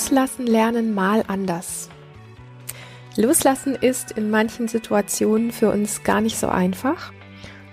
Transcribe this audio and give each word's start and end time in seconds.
Loslassen 0.00 0.46
lernen 0.46 0.94
mal 0.94 1.24
anders. 1.28 1.90
Loslassen 3.16 3.74
ist 3.74 4.12
in 4.12 4.30
manchen 4.30 4.66
Situationen 4.66 5.52
für 5.52 5.70
uns 5.70 6.04
gar 6.04 6.22
nicht 6.22 6.38
so 6.38 6.48
einfach. 6.48 7.12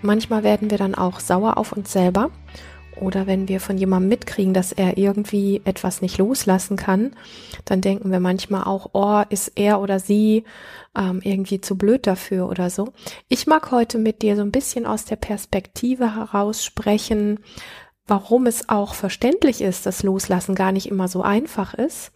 Manchmal 0.01 0.43
werden 0.43 0.69
wir 0.69 0.77
dann 0.77 0.93
auch 0.93 1.21
sauer 1.21 1.55
auf 1.57 1.71
uns 1.71 1.93
selber 1.93 2.29
oder 2.99 3.27
wenn 3.27 3.47
wir 3.47 3.61
von 3.61 3.77
jemandem 3.77 4.09
mitkriegen, 4.09 4.53
dass 4.53 4.73
er 4.73 4.97
irgendwie 4.97 5.61
etwas 5.63 6.01
nicht 6.01 6.17
loslassen 6.17 6.75
kann, 6.75 7.15
dann 7.63 7.79
denken 7.79 8.11
wir 8.11 8.19
manchmal 8.19 8.65
auch, 8.65 8.89
oh, 8.91 9.23
ist 9.29 9.53
er 9.55 9.79
oder 9.79 10.01
sie 10.01 10.43
ähm, 10.97 11.21
irgendwie 11.23 11.61
zu 11.61 11.77
blöd 11.77 12.07
dafür 12.07 12.49
oder 12.49 12.69
so. 12.69 12.89
Ich 13.29 13.47
mag 13.47 13.71
heute 13.71 13.99
mit 13.99 14.21
dir 14.21 14.35
so 14.35 14.41
ein 14.41 14.51
bisschen 14.51 14.85
aus 14.85 15.05
der 15.05 15.15
Perspektive 15.15 16.17
heraus 16.17 16.65
sprechen, 16.65 17.39
warum 18.07 18.45
es 18.45 18.69
auch 18.69 18.93
verständlich 18.93 19.61
ist, 19.61 19.85
dass 19.85 20.03
Loslassen 20.03 20.55
gar 20.55 20.71
nicht 20.71 20.89
immer 20.89 21.07
so 21.07 21.21
einfach 21.21 21.73
ist 21.73 22.11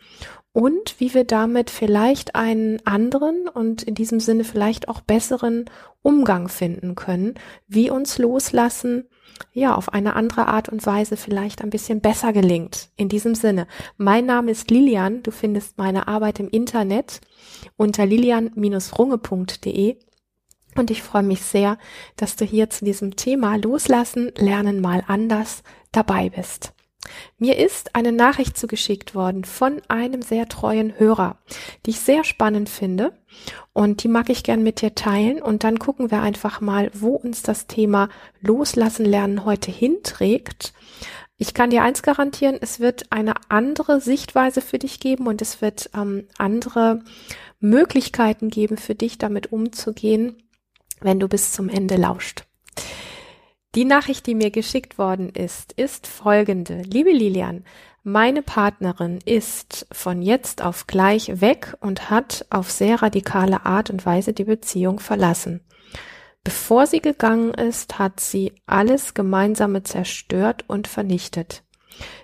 und 0.54 1.00
wie 1.00 1.14
wir 1.14 1.24
damit 1.24 1.70
vielleicht 1.70 2.36
einen 2.36 2.86
anderen 2.86 3.48
und 3.48 3.84
in 3.84 3.96
diesem 3.96 4.20
Sinne 4.20 4.44
vielleicht 4.44 4.90
auch 4.90 5.02
besseren 5.02 5.66
Umgang 6.02 6.50
finden 6.50 6.96
können, 6.96 7.36
wie 7.68 7.90
uns 7.90 8.18
Loslassen 8.18 9.08
ja 9.54 9.76
auf 9.76 9.94
eine 9.94 10.16
andere 10.16 10.48
Art 10.48 10.70
und 10.70 10.86
Weise 10.86 11.18
vielleicht 11.18 11.62
ein 11.64 11.70
bisschen 11.70 12.02
besser 12.02 12.34
gelingt. 12.34 12.90
In 12.96 13.10
diesem 13.10 13.36
Sinne, 13.36 13.68
mein 13.98 14.26
Name 14.26 14.52
ist 14.52 14.70
Lilian, 14.70 15.24
du 15.24 15.32
findest 15.32 15.78
meine 15.78 16.08
Arbeit 16.08 16.40
im 16.40 16.50
Internet 16.50 17.22
unter 17.78 18.06
lilian-runge.de 18.06 19.98
und 20.76 20.92
ich 20.92 21.04
freue 21.04 21.24
mich 21.24 21.42
sehr, 21.42 21.78
dass 22.16 22.36
du 22.36 22.46
hier 22.46 22.70
zu 22.70 22.86
diesem 22.86 23.16
Thema 23.16 23.56
Loslassen, 23.58 24.32
Lernen 24.38 24.82
mal 24.82 25.04
anders 25.08 25.64
dabei 25.92 26.30
bist. 26.30 26.74
Mir 27.38 27.58
ist 27.58 27.96
eine 27.96 28.12
Nachricht 28.12 28.58
zugeschickt 28.58 29.16
worden 29.16 29.44
von 29.44 29.82
einem 29.88 30.22
sehr 30.22 30.48
treuen 30.48 30.98
Hörer, 31.00 31.38
die 31.86 31.92
ich 31.92 32.00
sehr 32.00 32.24
spannend 32.24 32.70
finde 32.70 33.14
und 33.74 34.04
die 34.04 34.08
mag 34.08 34.30
ich 34.30 34.44
gern 34.44 34.64
mit 34.64 34.82
dir 34.82 34.94
teilen 34.94 35.42
und 35.42 35.64
dann 35.64 35.80
gucken 35.80 36.12
wir 36.12 36.22
einfach 36.22 36.62
mal, 36.62 36.92
wo 36.94 37.16
uns 37.16 37.42
das 37.42 37.68
Thema 37.68 38.10
Loslassen 38.40 39.06
lernen 39.06 39.46
heute 39.46 39.72
hinträgt. 39.72 40.74
Ich 41.38 41.56
kann 41.56 41.72
dir 41.72 41.82
eins 41.82 42.04
garantieren, 42.04 42.58
es 42.62 42.80
wird 42.80 43.12
eine 43.12 43.34
andere 43.50 44.00
Sichtweise 44.00 44.62
für 44.62 44.78
dich 44.78 45.00
geben 45.00 45.26
und 45.26 45.42
es 45.42 45.60
wird 45.60 45.90
ähm, 45.96 46.28
andere 46.38 47.04
Möglichkeiten 47.60 48.50
geben 48.50 48.78
für 48.78 48.94
dich, 48.94 49.18
damit 49.18 49.52
umzugehen, 49.52 50.36
wenn 51.02 51.20
du 51.20 51.28
bis 51.28 51.52
zum 51.52 51.70
Ende 51.70 51.96
lauscht. 51.96 52.46
Die 53.76 53.86
Nachricht, 53.86 54.28
die 54.28 54.36
mir 54.36 54.52
geschickt 54.52 54.98
worden 54.98 55.30
ist, 55.30 55.72
ist 55.74 56.06
folgende. 56.06 56.82
Liebe 56.82 57.12
Lilian, 57.12 57.64
meine 58.04 58.42
Partnerin 58.42 59.20
ist 59.26 59.86
von 59.92 60.22
jetzt 60.22 60.62
auf 60.62 60.88
gleich 60.88 61.40
weg 61.40 61.78
und 61.80 62.10
hat 62.10 62.46
auf 62.50 62.70
sehr 62.72 63.02
radikale 63.02 63.66
Art 63.66 63.90
und 63.90 64.06
Weise 64.06 64.34
die 64.34 64.44
Beziehung 64.44 65.00
verlassen. 65.00 65.62
Bevor 66.44 66.88
sie 66.88 67.00
gegangen 67.00 67.54
ist, 67.54 68.00
hat 68.00 68.20
sie 68.20 68.54
alles 68.66 69.14
Gemeinsame 69.14 69.84
zerstört 69.84 70.66
und 70.68 70.88
vernichtet. 70.88 71.64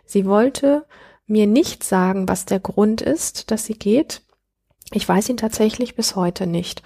Sie 0.05 0.25
wollte 0.25 0.85
mir 1.27 1.45
nicht 1.45 1.83
sagen, 1.83 2.27
was 2.27 2.45
der 2.45 2.59
Grund 2.59 3.01
ist, 3.01 3.51
dass 3.51 3.65
sie 3.65 3.77
geht. 3.77 4.23
Ich 4.91 5.07
weiß 5.07 5.29
ihn 5.29 5.37
tatsächlich 5.37 5.95
bis 5.95 6.15
heute 6.15 6.47
nicht. 6.47 6.81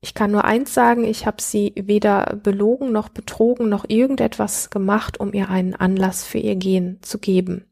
Ich 0.00 0.14
kann 0.14 0.30
nur 0.30 0.44
eins 0.44 0.74
sagen, 0.74 1.04
ich 1.04 1.26
habe 1.26 1.40
sie 1.40 1.72
weder 1.76 2.36
belogen 2.42 2.92
noch 2.92 3.08
betrogen 3.08 3.68
noch 3.68 3.84
irgendetwas 3.88 4.70
gemacht, 4.70 5.18
um 5.18 5.32
ihr 5.32 5.48
einen 5.48 5.74
Anlass 5.74 6.24
für 6.24 6.38
ihr 6.38 6.56
Gehen 6.56 6.98
zu 7.02 7.18
geben. 7.18 7.64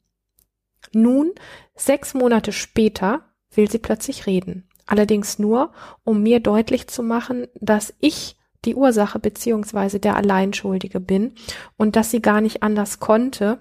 Nun, 0.93 1.33
sechs 1.75 2.15
Monate 2.15 2.53
später, 2.53 3.23
will 3.51 3.71
sie 3.71 3.79
plötzlich 3.79 4.27
reden. 4.27 4.69
Allerdings 4.87 5.39
nur, 5.39 5.73
um 6.03 6.23
mir 6.23 6.41
deutlich 6.41 6.89
zu 6.89 7.03
machen, 7.03 7.47
dass 7.61 7.95
ich 8.01 8.37
die 8.65 8.75
Ursache 8.75 9.19
beziehungsweise 9.19 10.01
der 10.01 10.17
Alleinschuldige 10.17 11.01
bin 11.01 11.35
und 11.77 11.97
dass 11.97 12.11
sie 12.11 12.21
gar 12.21 12.41
nicht 12.41 12.63
anders 12.63 12.99
konnte, 13.01 13.59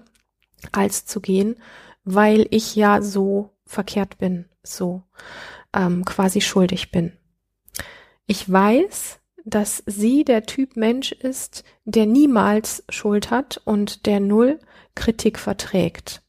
als 0.72 1.06
zu 1.06 1.20
gehen, 1.20 1.56
weil 2.04 2.46
ich 2.50 2.74
ja 2.74 3.02
so 3.02 3.50
verkehrt 3.66 4.18
bin, 4.18 4.46
so 4.62 5.02
ähm, 5.74 6.04
quasi 6.04 6.40
schuldig 6.40 6.90
bin. 6.90 7.12
Ich 8.26 8.50
weiß, 8.50 9.20
dass 9.44 9.82
sie 9.86 10.24
der 10.24 10.44
Typ 10.44 10.76
Mensch 10.76 11.12
ist, 11.12 11.64
der 11.84 12.06
niemals 12.06 12.84
Schuld 12.88 13.30
hat 13.30 13.60
und 13.64 14.06
der 14.06 14.20
null 14.20 14.58
Kritik 14.94 15.38
verträgt. 15.38 16.22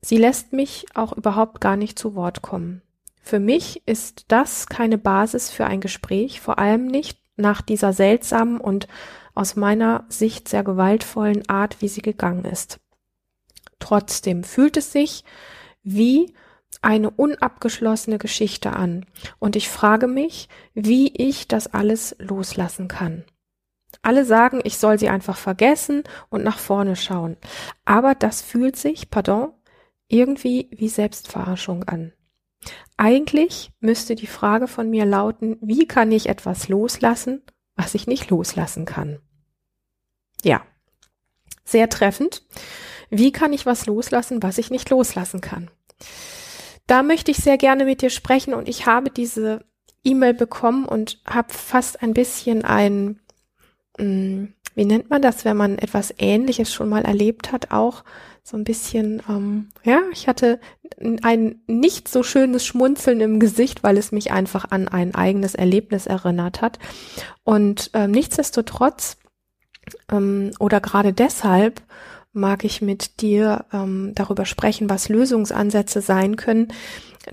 Sie 0.00 0.18
lässt 0.18 0.52
mich 0.52 0.86
auch 0.94 1.12
überhaupt 1.12 1.60
gar 1.60 1.76
nicht 1.76 1.98
zu 1.98 2.14
Wort 2.14 2.42
kommen. 2.42 2.82
Für 3.20 3.40
mich 3.40 3.82
ist 3.86 4.26
das 4.28 4.68
keine 4.68 4.98
Basis 4.98 5.50
für 5.50 5.66
ein 5.66 5.80
Gespräch, 5.80 6.40
vor 6.40 6.60
allem 6.60 6.86
nicht 6.86 7.18
nach 7.36 7.60
dieser 7.60 7.92
seltsamen 7.92 8.60
und 8.60 8.86
aus 9.34 9.56
meiner 9.56 10.04
Sicht 10.08 10.48
sehr 10.48 10.62
gewaltvollen 10.62 11.48
Art, 11.48 11.82
wie 11.82 11.88
sie 11.88 12.02
gegangen 12.02 12.44
ist. 12.44 12.78
Trotzdem 13.80 14.44
fühlt 14.44 14.76
es 14.76 14.92
sich 14.92 15.24
wie 15.82 16.32
eine 16.82 17.10
unabgeschlossene 17.10 18.18
Geschichte 18.18 18.72
an 18.72 19.06
und 19.38 19.56
ich 19.56 19.68
frage 19.68 20.06
mich, 20.06 20.48
wie 20.74 21.08
ich 21.08 21.48
das 21.48 21.72
alles 21.72 22.16
loslassen 22.18 22.88
kann. 22.88 23.24
Alle 24.02 24.24
sagen, 24.24 24.60
ich 24.64 24.78
soll 24.78 24.98
sie 24.98 25.08
einfach 25.08 25.36
vergessen 25.36 26.04
und 26.28 26.44
nach 26.44 26.58
vorne 26.58 26.96
schauen. 26.96 27.36
Aber 27.84 28.14
das 28.14 28.42
fühlt 28.42 28.76
sich, 28.76 29.10
pardon, 29.10 29.52
irgendwie 30.08 30.68
wie 30.70 30.88
Selbstverarschung 30.88 31.84
an. 31.84 32.12
Eigentlich 32.96 33.72
müsste 33.80 34.14
die 34.14 34.26
Frage 34.26 34.68
von 34.68 34.90
mir 34.90 35.04
lauten, 35.04 35.58
wie 35.60 35.86
kann 35.86 36.12
ich 36.12 36.28
etwas 36.28 36.68
loslassen, 36.68 37.42
was 37.74 37.94
ich 37.94 38.06
nicht 38.06 38.30
loslassen 38.30 38.84
kann? 38.84 39.18
Ja, 40.42 40.62
sehr 41.64 41.88
treffend. 41.88 42.42
Wie 43.10 43.32
kann 43.32 43.52
ich 43.52 43.66
was 43.66 43.86
loslassen, 43.86 44.42
was 44.42 44.58
ich 44.58 44.70
nicht 44.70 44.90
loslassen 44.90 45.40
kann? 45.40 45.70
Da 46.86 47.02
möchte 47.02 47.30
ich 47.30 47.38
sehr 47.38 47.58
gerne 47.58 47.84
mit 47.84 48.02
dir 48.02 48.10
sprechen 48.10 48.54
und 48.54 48.68
ich 48.68 48.86
habe 48.86 49.10
diese 49.10 49.64
E-Mail 50.04 50.34
bekommen 50.34 50.84
und 50.84 51.20
habe 51.26 51.52
fast 51.52 52.02
ein 52.02 52.14
bisschen 52.14 52.64
ein, 52.64 53.20
mm, 53.98 54.44
wie 54.74 54.84
nennt 54.84 55.10
man 55.10 55.22
das, 55.22 55.44
wenn 55.44 55.56
man 55.56 55.78
etwas 55.78 56.14
Ähnliches 56.18 56.72
schon 56.72 56.88
mal 56.88 57.04
erlebt 57.04 57.50
hat, 57.50 57.72
auch 57.72 58.04
so 58.44 58.56
ein 58.56 58.62
bisschen, 58.62 59.20
ähm, 59.28 59.70
ja, 59.82 60.02
ich 60.12 60.28
hatte 60.28 60.60
ein 61.22 61.60
nicht 61.66 62.06
so 62.06 62.22
schönes 62.22 62.64
Schmunzeln 62.64 63.20
im 63.20 63.40
Gesicht, 63.40 63.82
weil 63.82 63.98
es 63.98 64.12
mich 64.12 64.30
einfach 64.30 64.70
an 64.70 64.86
ein 64.86 65.14
eigenes 65.14 65.56
Erlebnis 65.56 66.06
erinnert 66.06 66.62
hat. 66.62 66.78
Und 67.42 67.90
ähm, 67.94 68.12
nichtsdestotrotz 68.12 69.16
ähm, 70.12 70.52
oder 70.60 70.80
gerade 70.80 71.12
deshalb 71.12 71.82
mag 72.36 72.64
ich 72.64 72.82
mit 72.82 73.20
dir 73.20 73.64
ähm, 73.72 74.12
darüber 74.14 74.44
sprechen, 74.44 74.88
was 74.88 75.08
Lösungsansätze 75.08 76.00
sein 76.00 76.36
können, 76.36 76.68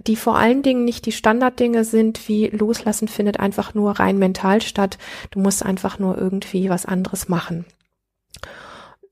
die 0.08 0.16
vor 0.16 0.38
allen 0.38 0.64
Dingen 0.64 0.86
nicht 0.86 1.06
die 1.06 1.12
Standarddinge 1.12 1.86
sind, 1.86 2.28
wie 2.28 2.48
Loslassen 2.48 3.08
findet 3.08 3.40
einfach 3.40 3.74
nur 3.74 4.00
rein 4.00 4.18
mental 4.18 4.62
statt. 4.62 4.98
Du 5.30 5.40
musst 5.40 5.64
einfach 5.64 6.00
nur 6.00 6.18
irgendwie 6.18 6.70
was 6.70 6.86
anderes 6.86 7.30
machen. 7.30 7.66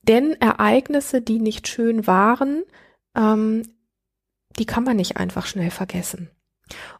Denn 0.01 0.33
Ereignisse, 0.41 1.21
die 1.21 1.39
nicht 1.39 1.67
schön 1.67 2.07
waren, 2.07 2.63
ähm, 3.15 3.63
die 4.57 4.65
kann 4.65 4.83
man 4.83 4.97
nicht 4.97 5.17
einfach 5.17 5.45
schnell 5.45 5.69
vergessen. 5.69 6.29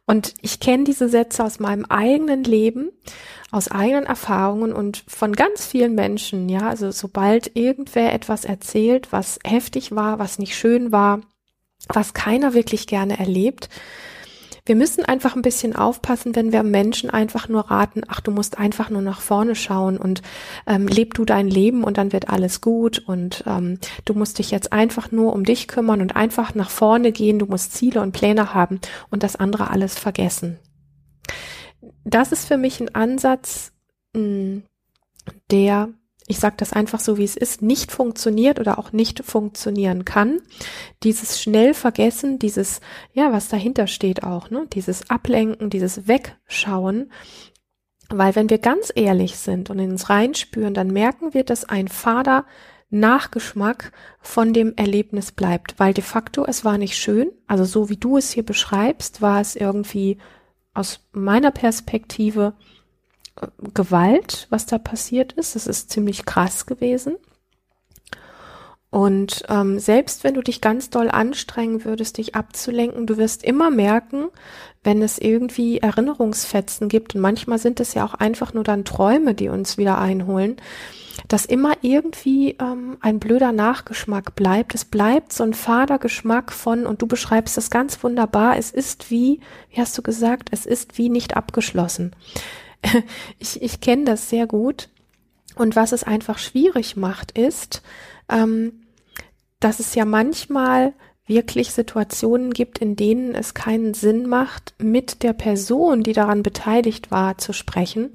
Und 0.06 0.34
ich 0.42 0.60
kenne 0.60 0.84
diese 0.84 1.08
Sätze 1.08 1.44
aus 1.44 1.60
meinem 1.60 1.84
eigenen 1.86 2.44
Leben, 2.44 2.90
aus 3.50 3.70
eigenen 3.70 4.04
Erfahrungen 4.04 4.72
und 4.72 5.04
von 5.06 5.34
ganz 5.34 5.66
vielen 5.66 5.94
Menschen, 5.94 6.48
ja, 6.48 6.68
also 6.68 6.90
sobald 6.90 7.56
irgendwer 7.56 8.12
etwas 8.12 8.44
erzählt, 8.44 9.12
was 9.12 9.38
heftig 9.44 9.94
war, 9.94 10.18
was 10.18 10.38
nicht 10.38 10.56
schön 10.56 10.90
war, 10.92 11.20
was 11.88 12.14
keiner 12.14 12.54
wirklich 12.54 12.86
gerne 12.86 13.18
erlebt, 13.18 13.68
wir 14.64 14.76
müssen 14.76 15.04
einfach 15.04 15.34
ein 15.34 15.42
bisschen 15.42 15.74
aufpassen, 15.74 16.36
wenn 16.36 16.52
wir 16.52 16.62
Menschen 16.62 17.10
einfach 17.10 17.48
nur 17.48 17.70
raten, 17.70 18.02
ach, 18.06 18.20
du 18.20 18.30
musst 18.30 18.58
einfach 18.58 18.90
nur 18.90 19.02
nach 19.02 19.20
vorne 19.20 19.54
schauen 19.56 19.96
und 19.96 20.22
ähm, 20.66 20.86
leb 20.86 21.14
du 21.14 21.24
dein 21.24 21.48
Leben 21.48 21.82
und 21.82 21.98
dann 21.98 22.12
wird 22.12 22.28
alles 22.28 22.60
gut 22.60 23.00
und 23.00 23.42
ähm, 23.46 23.78
du 24.04 24.14
musst 24.14 24.38
dich 24.38 24.50
jetzt 24.50 24.72
einfach 24.72 25.10
nur 25.10 25.32
um 25.32 25.44
dich 25.44 25.66
kümmern 25.66 26.00
und 26.00 26.14
einfach 26.14 26.54
nach 26.54 26.70
vorne 26.70 27.10
gehen, 27.10 27.40
du 27.40 27.46
musst 27.46 27.72
Ziele 27.72 28.00
und 28.00 28.12
Pläne 28.12 28.54
haben 28.54 28.80
und 29.10 29.24
das 29.24 29.36
andere 29.36 29.70
alles 29.70 29.98
vergessen. 29.98 30.58
Das 32.04 32.30
ist 32.30 32.46
für 32.46 32.56
mich 32.56 32.80
ein 32.80 32.94
Ansatz, 32.94 33.72
mh, 34.14 34.20
hm, 34.22 34.62
der 35.50 35.88
ich 36.32 36.40
sage 36.40 36.56
das 36.56 36.72
einfach 36.72 36.98
so, 36.98 37.18
wie 37.18 37.24
es 37.24 37.36
ist, 37.36 37.60
nicht 37.60 37.92
funktioniert 37.92 38.58
oder 38.58 38.78
auch 38.78 38.92
nicht 38.92 39.22
funktionieren 39.22 40.06
kann. 40.06 40.40
Dieses 41.02 41.42
schnell 41.42 41.74
vergessen, 41.74 42.38
dieses, 42.38 42.80
ja, 43.12 43.32
was 43.32 43.48
dahinter 43.48 43.86
steht 43.86 44.22
auch, 44.22 44.48
ne, 44.48 44.66
dieses 44.72 45.10
Ablenken, 45.10 45.68
dieses 45.68 46.08
Wegschauen. 46.08 47.12
Weil 48.08 48.34
wenn 48.34 48.48
wir 48.48 48.56
ganz 48.56 48.90
ehrlich 48.94 49.36
sind 49.36 49.68
und 49.68 49.78
in 49.78 49.90
uns 49.90 50.08
reinspüren, 50.08 50.72
dann 50.72 50.88
merken 50.88 51.34
wir, 51.34 51.44
dass 51.44 51.66
ein 51.66 51.88
fader 51.88 52.46
Nachgeschmack 52.88 53.92
von 54.20 54.54
dem 54.54 54.74
Erlebnis 54.76 55.32
bleibt, 55.32 55.78
weil 55.78 55.92
de 55.92 56.02
facto 56.02 56.46
es 56.46 56.64
war 56.64 56.78
nicht 56.78 56.96
schön, 56.96 57.30
also 57.46 57.64
so 57.64 57.90
wie 57.90 57.96
du 57.98 58.16
es 58.16 58.32
hier 58.32 58.44
beschreibst, 58.44 59.20
war 59.20 59.40
es 59.42 59.54
irgendwie 59.54 60.16
aus 60.72 61.00
meiner 61.12 61.50
Perspektive 61.50 62.54
Gewalt, 63.74 64.46
was 64.50 64.66
da 64.66 64.78
passiert 64.78 65.32
ist. 65.32 65.56
Es 65.56 65.66
ist 65.66 65.90
ziemlich 65.90 66.24
krass 66.24 66.66
gewesen. 66.66 67.16
Und 68.92 69.44
ähm, 69.48 69.78
selbst 69.78 70.22
wenn 70.22 70.34
du 70.34 70.42
dich 70.42 70.60
ganz 70.60 70.90
doll 70.90 71.10
anstrengen 71.10 71.86
würdest, 71.86 72.18
dich 72.18 72.34
abzulenken, 72.34 73.06
du 73.06 73.16
wirst 73.16 73.42
immer 73.42 73.70
merken, 73.70 74.26
wenn 74.84 75.00
es 75.00 75.18
irgendwie 75.18 75.78
Erinnerungsfetzen 75.78 76.90
gibt, 76.90 77.14
und 77.14 77.22
manchmal 77.22 77.58
sind 77.58 77.80
es 77.80 77.94
ja 77.94 78.04
auch 78.04 78.12
einfach 78.12 78.52
nur 78.52 78.64
dann 78.64 78.84
Träume, 78.84 79.32
die 79.32 79.48
uns 79.48 79.78
wieder 79.78 79.96
einholen, 79.96 80.56
dass 81.26 81.46
immer 81.46 81.72
irgendwie 81.80 82.56
ähm, 82.60 82.98
ein 83.00 83.18
blöder 83.18 83.52
Nachgeschmack 83.52 84.34
bleibt. 84.34 84.74
Es 84.74 84.84
bleibt 84.84 85.32
so 85.32 85.42
ein 85.42 85.54
fader 85.54 85.98
Geschmack 85.98 86.52
von, 86.52 86.84
und 86.84 87.00
du 87.00 87.06
beschreibst 87.06 87.56
das 87.56 87.70
ganz 87.70 88.02
wunderbar, 88.04 88.58
es 88.58 88.70
ist 88.70 89.10
wie, 89.10 89.40
wie 89.70 89.80
hast 89.80 89.96
du 89.96 90.02
gesagt, 90.02 90.50
es 90.50 90.66
ist 90.66 90.98
wie 90.98 91.08
nicht 91.08 91.34
abgeschlossen. 91.34 92.14
ich 93.38 93.62
ich 93.62 93.80
kenne 93.80 94.04
das 94.04 94.28
sehr 94.28 94.46
gut. 94.46 94.88
Und 95.54 95.76
was 95.76 95.92
es 95.92 96.02
einfach 96.02 96.38
schwierig 96.38 96.96
macht, 96.96 97.32
ist, 97.38 97.82
ähm, 98.30 98.84
dass 99.60 99.80
es 99.80 99.94
ja 99.94 100.04
manchmal 100.04 100.94
wirklich 101.26 101.72
Situationen 101.72 102.52
gibt, 102.52 102.78
in 102.78 102.96
denen 102.96 103.34
es 103.34 103.54
keinen 103.54 103.94
Sinn 103.94 104.26
macht, 104.26 104.74
mit 104.78 105.22
der 105.22 105.32
Person, 105.32 106.02
die 106.02 106.12
daran 106.12 106.42
beteiligt 106.42 107.10
war, 107.10 107.38
zu 107.38 107.52
sprechen, 107.52 108.10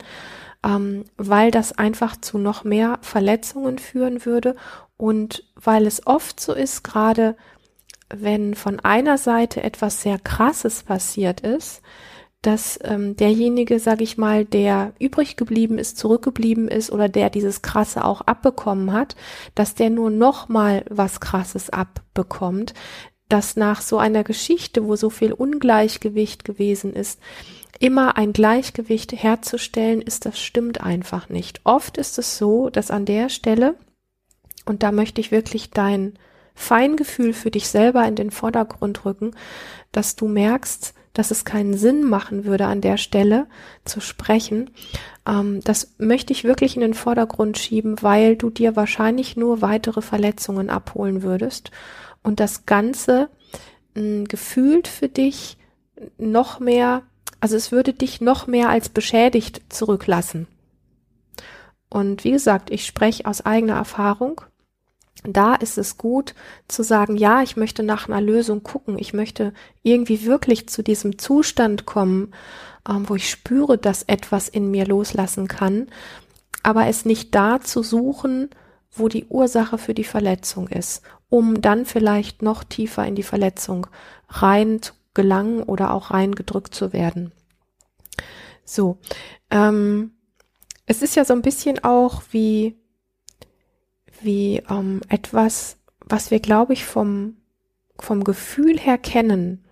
ähm, 0.63 1.05
weil 1.15 1.51
das 1.51 1.77
einfach 1.77 2.19
zu 2.19 2.37
noch 2.37 2.63
mehr 2.63 2.99
Verletzungen 3.01 3.79
führen 3.79 4.25
würde 4.25 4.55
und 4.97 5.43
weil 5.55 5.85
es 5.85 6.05
oft 6.05 6.39
so 6.39 6.53
ist, 6.53 6.83
gerade 6.83 7.37
wenn 8.09 8.55
von 8.55 8.79
einer 8.79 9.17
Seite 9.17 9.63
etwas 9.63 10.01
sehr 10.01 10.17
Krasses 10.19 10.83
passiert 10.83 11.41
ist, 11.41 11.81
dass 12.41 12.79
ähm, 12.83 13.15
derjenige, 13.15 13.79
sage 13.79 14.03
ich 14.03 14.17
mal, 14.17 14.45
der 14.45 14.93
übrig 14.99 15.37
geblieben 15.37 15.77
ist, 15.77 15.97
zurückgeblieben 15.97 16.67
ist 16.67 16.91
oder 16.91 17.09
der 17.09 17.29
dieses 17.29 17.61
Krasse 17.61 18.05
auch 18.05 18.21
abbekommen 18.21 18.93
hat, 18.93 19.15
dass 19.55 19.75
der 19.75 19.89
nur 19.89 20.11
noch 20.11 20.47
mal 20.47 20.85
was 20.89 21.19
Krasses 21.19 21.69
abbekommt, 21.69 22.73
dass 23.27 23.55
nach 23.55 23.81
so 23.81 23.97
einer 23.97 24.23
Geschichte, 24.23 24.85
wo 24.85 24.95
so 24.95 25.09
viel 25.09 25.33
Ungleichgewicht 25.33 26.45
gewesen 26.45 26.93
ist, 26.93 27.19
immer 27.79 28.17
ein 28.17 28.33
Gleichgewicht 28.33 29.11
herzustellen, 29.11 30.01
ist 30.01 30.25
das 30.25 30.39
stimmt 30.39 30.81
einfach 30.81 31.29
nicht. 31.29 31.61
Oft 31.63 31.97
ist 31.97 32.17
es 32.17 32.37
so, 32.37 32.69
dass 32.69 32.91
an 32.91 33.05
der 33.05 33.29
Stelle, 33.29 33.75
und 34.65 34.83
da 34.83 34.91
möchte 34.91 35.21
ich 35.21 35.31
wirklich 35.31 35.71
dein 35.71 36.13
Feingefühl 36.55 37.33
für 37.33 37.51
dich 37.51 37.67
selber 37.67 38.07
in 38.07 38.15
den 38.15 38.31
Vordergrund 38.31 39.05
rücken, 39.05 39.35
dass 39.91 40.15
du 40.15 40.27
merkst, 40.27 40.93
dass 41.13 41.31
es 41.31 41.45
keinen 41.45 41.75
Sinn 41.77 42.03
machen 42.03 42.45
würde, 42.45 42.65
an 42.65 42.81
der 42.81 42.97
Stelle 42.97 43.47
zu 43.85 43.99
sprechen. 43.99 44.69
Ähm, 45.27 45.61
das 45.63 45.95
möchte 45.97 46.33
ich 46.33 46.43
wirklich 46.43 46.75
in 46.75 46.81
den 46.81 46.93
Vordergrund 46.93 47.57
schieben, 47.57 48.01
weil 48.01 48.35
du 48.35 48.49
dir 48.49 48.75
wahrscheinlich 48.75 49.37
nur 49.37 49.61
weitere 49.61 50.01
Verletzungen 50.01 50.69
abholen 50.69 51.23
würdest 51.23 51.71
und 52.23 52.39
das 52.39 52.65
Ganze 52.65 53.29
mh, 53.95 54.25
gefühlt 54.27 54.87
für 54.87 55.09
dich 55.09 55.57
noch 56.17 56.59
mehr 56.59 57.03
also 57.39 57.55
es 57.55 57.71
würde 57.71 57.93
dich 57.93 58.21
noch 58.21 58.47
mehr 58.47 58.69
als 58.69 58.89
beschädigt 58.89 59.61
zurücklassen. 59.69 60.47
Und 61.89 62.23
wie 62.23 62.31
gesagt, 62.31 62.69
ich 62.69 62.85
spreche 62.85 63.25
aus 63.25 63.45
eigener 63.45 63.75
Erfahrung. 63.75 64.41
Da 65.23 65.55
ist 65.55 65.77
es 65.77 65.97
gut 65.97 66.35
zu 66.67 66.83
sagen, 66.83 67.17
ja, 67.17 67.41
ich 67.41 67.57
möchte 67.57 67.83
nach 67.83 68.07
einer 68.07 68.21
Lösung 68.21 68.63
gucken. 68.63 68.97
Ich 68.99 69.13
möchte 69.13 69.53
irgendwie 69.83 70.25
wirklich 70.25 70.69
zu 70.69 70.83
diesem 70.83 71.17
Zustand 71.17 71.85
kommen, 71.85 72.33
ähm, 72.87 73.09
wo 73.09 73.15
ich 73.15 73.29
spüre, 73.29 73.77
dass 73.77 74.03
etwas 74.03 74.47
in 74.47 74.71
mir 74.71 74.85
loslassen 74.85 75.47
kann, 75.47 75.87
aber 76.63 76.87
es 76.87 77.05
nicht 77.05 77.33
da 77.35 77.61
zu 77.61 77.83
suchen, 77.83 78.49
wo 78.91 79.07
die 79.07 79.25
Ursache 79.25 79.77
für 79.77 79.93
die 79.93 80.03
Verletzung 80.03 80.67
ist, 80.67 81.01
um 81.29 81.61
dann 81.61 81.85
vielleicht 81.85 82.41
noch 82.41 82.63
tiefer 82.63 83.05
in 83.05 83.15
die 83.15 83.23
Verletzung 83.23 83.87
rein 84.29 84.81
zu 84.81 84.93
gelangen 85.17 85.63
oder 85.63 85.93
auch 85.93 86.11
reingedrückt 86.11 86.73
zu 86.73 86.93
werden. 86.93 87.33
So, 88.63 88.99
ähm, 89.49 90.11
es 90.85 91.01
ist 91.01 91.15
ja 91.15 91.25
so 91.25 91.33
ein 91.33 91.41
bisschen 91.41 91.83
auch 91.83 92.21
wie, 92.31 92.77
wie 94.21 94.63
ähm, 94.69 95.01
etwas, 95.09 95.77
was 96.05 96.31
wir, 96.31 96.39
glaube 96.39 96.73
ich, 96.73 96.85
vom, 96.85 97.37
vom 97.99 98.23
Gefühl 98.23 98.79
her 98.79 98.97
kennen. 98.97 99.63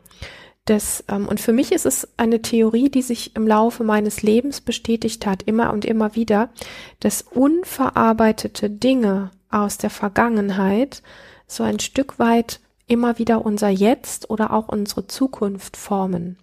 Das, 0.66 1.04
ähm, 1.08 1.28
und 1.28 1.40
für 1.40 1.54
mich 1.54 1.72
ist 1.72 1.86
es 1.86 2.08
eine 2.18 2.42
Theorie, 2.42 2.90
die 2.90 3.04
sich 3.04 3.36
im 3.36 3.48
Laufe 3.48 3.84
meines 3.84 4.24
Lebens 4.24 4.62
bestätigt 4.62 5.26
hat, 5.26 5.44
immer 5.44 5.72
und 5.72 5.86
immer 5.86 6.16
wieder, 6.16 6.50
dass 7.00 7.22
unverarbeitete 7.22 8.70
Dinge 8.70 9.32
aus 9.50 9.78
der 9.78 9.92
Vergangenheit 9.92 11.04
so 11.48 11.64
ein 11.64 11.80
Stück 11.80 12.18
weit 12.18 12.60
immer 12.88 13.20
wieder 13.20 13.46
unser 13.46 13.70
Jetzt 13.70 14.30
oder 14.30 14.54
auch 14.54 14.68
unsere 14.68 15.08
Zukunft 15.08 15.78
formen. 15.78 16.38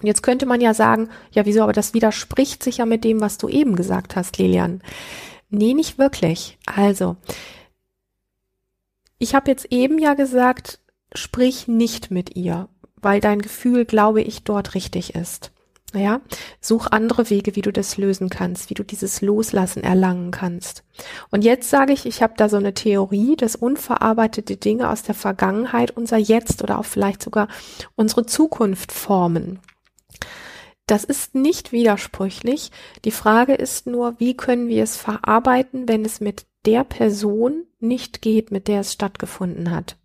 Und 0.00 0.06
jetzt 0.06 0.22
könnte 0.22 0.46
man 0.46 0.60
ja 0.60 0.74
sagen, 0.74 1.08
ja 1.32 1.44
wieso, 1.44 1.62
aber 1.62 1.72
das 1.72 1.94
widerspricht 1.94 2.62
sich 2.62 2.78
ja 2.78 2.86
mit 2.86 3.02
dem, 3.04 3.20
was 3.20 3.38
du 3.38 3.48
eben 3.48 3.74
gesagt 3.74 4.14
hast, 4.14 4.38
Lilian. 4.38 4.80
Nee, 5.50 5.74
nicht 5.74 5.98
wirklich. 5.98 6.58
Also, 6.66 7.16
ich 9.18 9.34
habe 9.34 9.50
jetzt 9.50 9.66
eben 9.70 9.98
ja 9.98 10.14
gesagt, 10.14 10.80
sprich 11.14 11.68
nicht 11.68 12.10
mit 12.10 12.36
ihr, 12.36 12.68
weil 12.96 13.20
dein 13.20 13.40
Gefühl, 13.40 13.84
glaube 13.84 14.22
ich, 14.22 14.44
dort 14.44 14.74
richtig 14.74 15.14
ist. 15.14 15.52
Ja, 15.94 16.20
such 16.60 16.88
andere 16.88 17.30
Wege, 17.30 17.56
wie 17.56 17.62
du 17.62 17.72
das 17.72 17.96
lösen 17.96 18.28
kannst, 18.28 18.68
wie 18.68 18.74
du 18.74 18.82
dieses 18.82 19.22
Loslassen 19.22 19.82
erlangen 19.82 20.32
kannst. 20.32 20.84
Und 21.30 21.44
jetzt 21.44 21.70
sage 21.70 21.94
ich, 21.94 22.04
ich 22.04 22.22
habe 22.22 22.34
da 22.36 22.50
so 22.50 22.58
eine 22.58 22.74
Theorie, 22.74 23.36
dass 23.36 23.56
unverarbeitete 23.56 24.58
Dinge 24.58 24.90
aus 24.90 25.02
der 25.02 25.14
Vergangenheit 25.14 25.96
unser 25.96 26.18
Jetzt 26.18 26.62
oder 26.62 26.78
auch 26.78 26.84
vielleicht 26.84 27.22
sogar 27.22 27.48
unsere 27.96 28.26
Zukunft 28.26 28.92
formen. 28.92 29.60
Das 30.88 31.04
ist 31.04 31.34
nicht 31.34 31.70
widersprüchlich. 31.70 32.72
Die 33.04 33.10
Frage 33.10 33.54
ist 33.54 33.86
nur, 33.86 34.18
wie 34.18 34.34
können 34.34 34.68
wir 34.68 34.82
es 34.82 34.96
verarbeiten, 34.96 35.86
wenn 35.86 36.02
es 36.02 36.20
mit 36.20 36.46
der 36.64 36.82
Person 36.82 37.64
nicht 37.78 38.22
geht, 38.22 38.50
mit 38.50 38.68
der 38.68 38.80
es 38.80 38.94
stattgefunden 38.94 39.70
hat. 39.70 39.98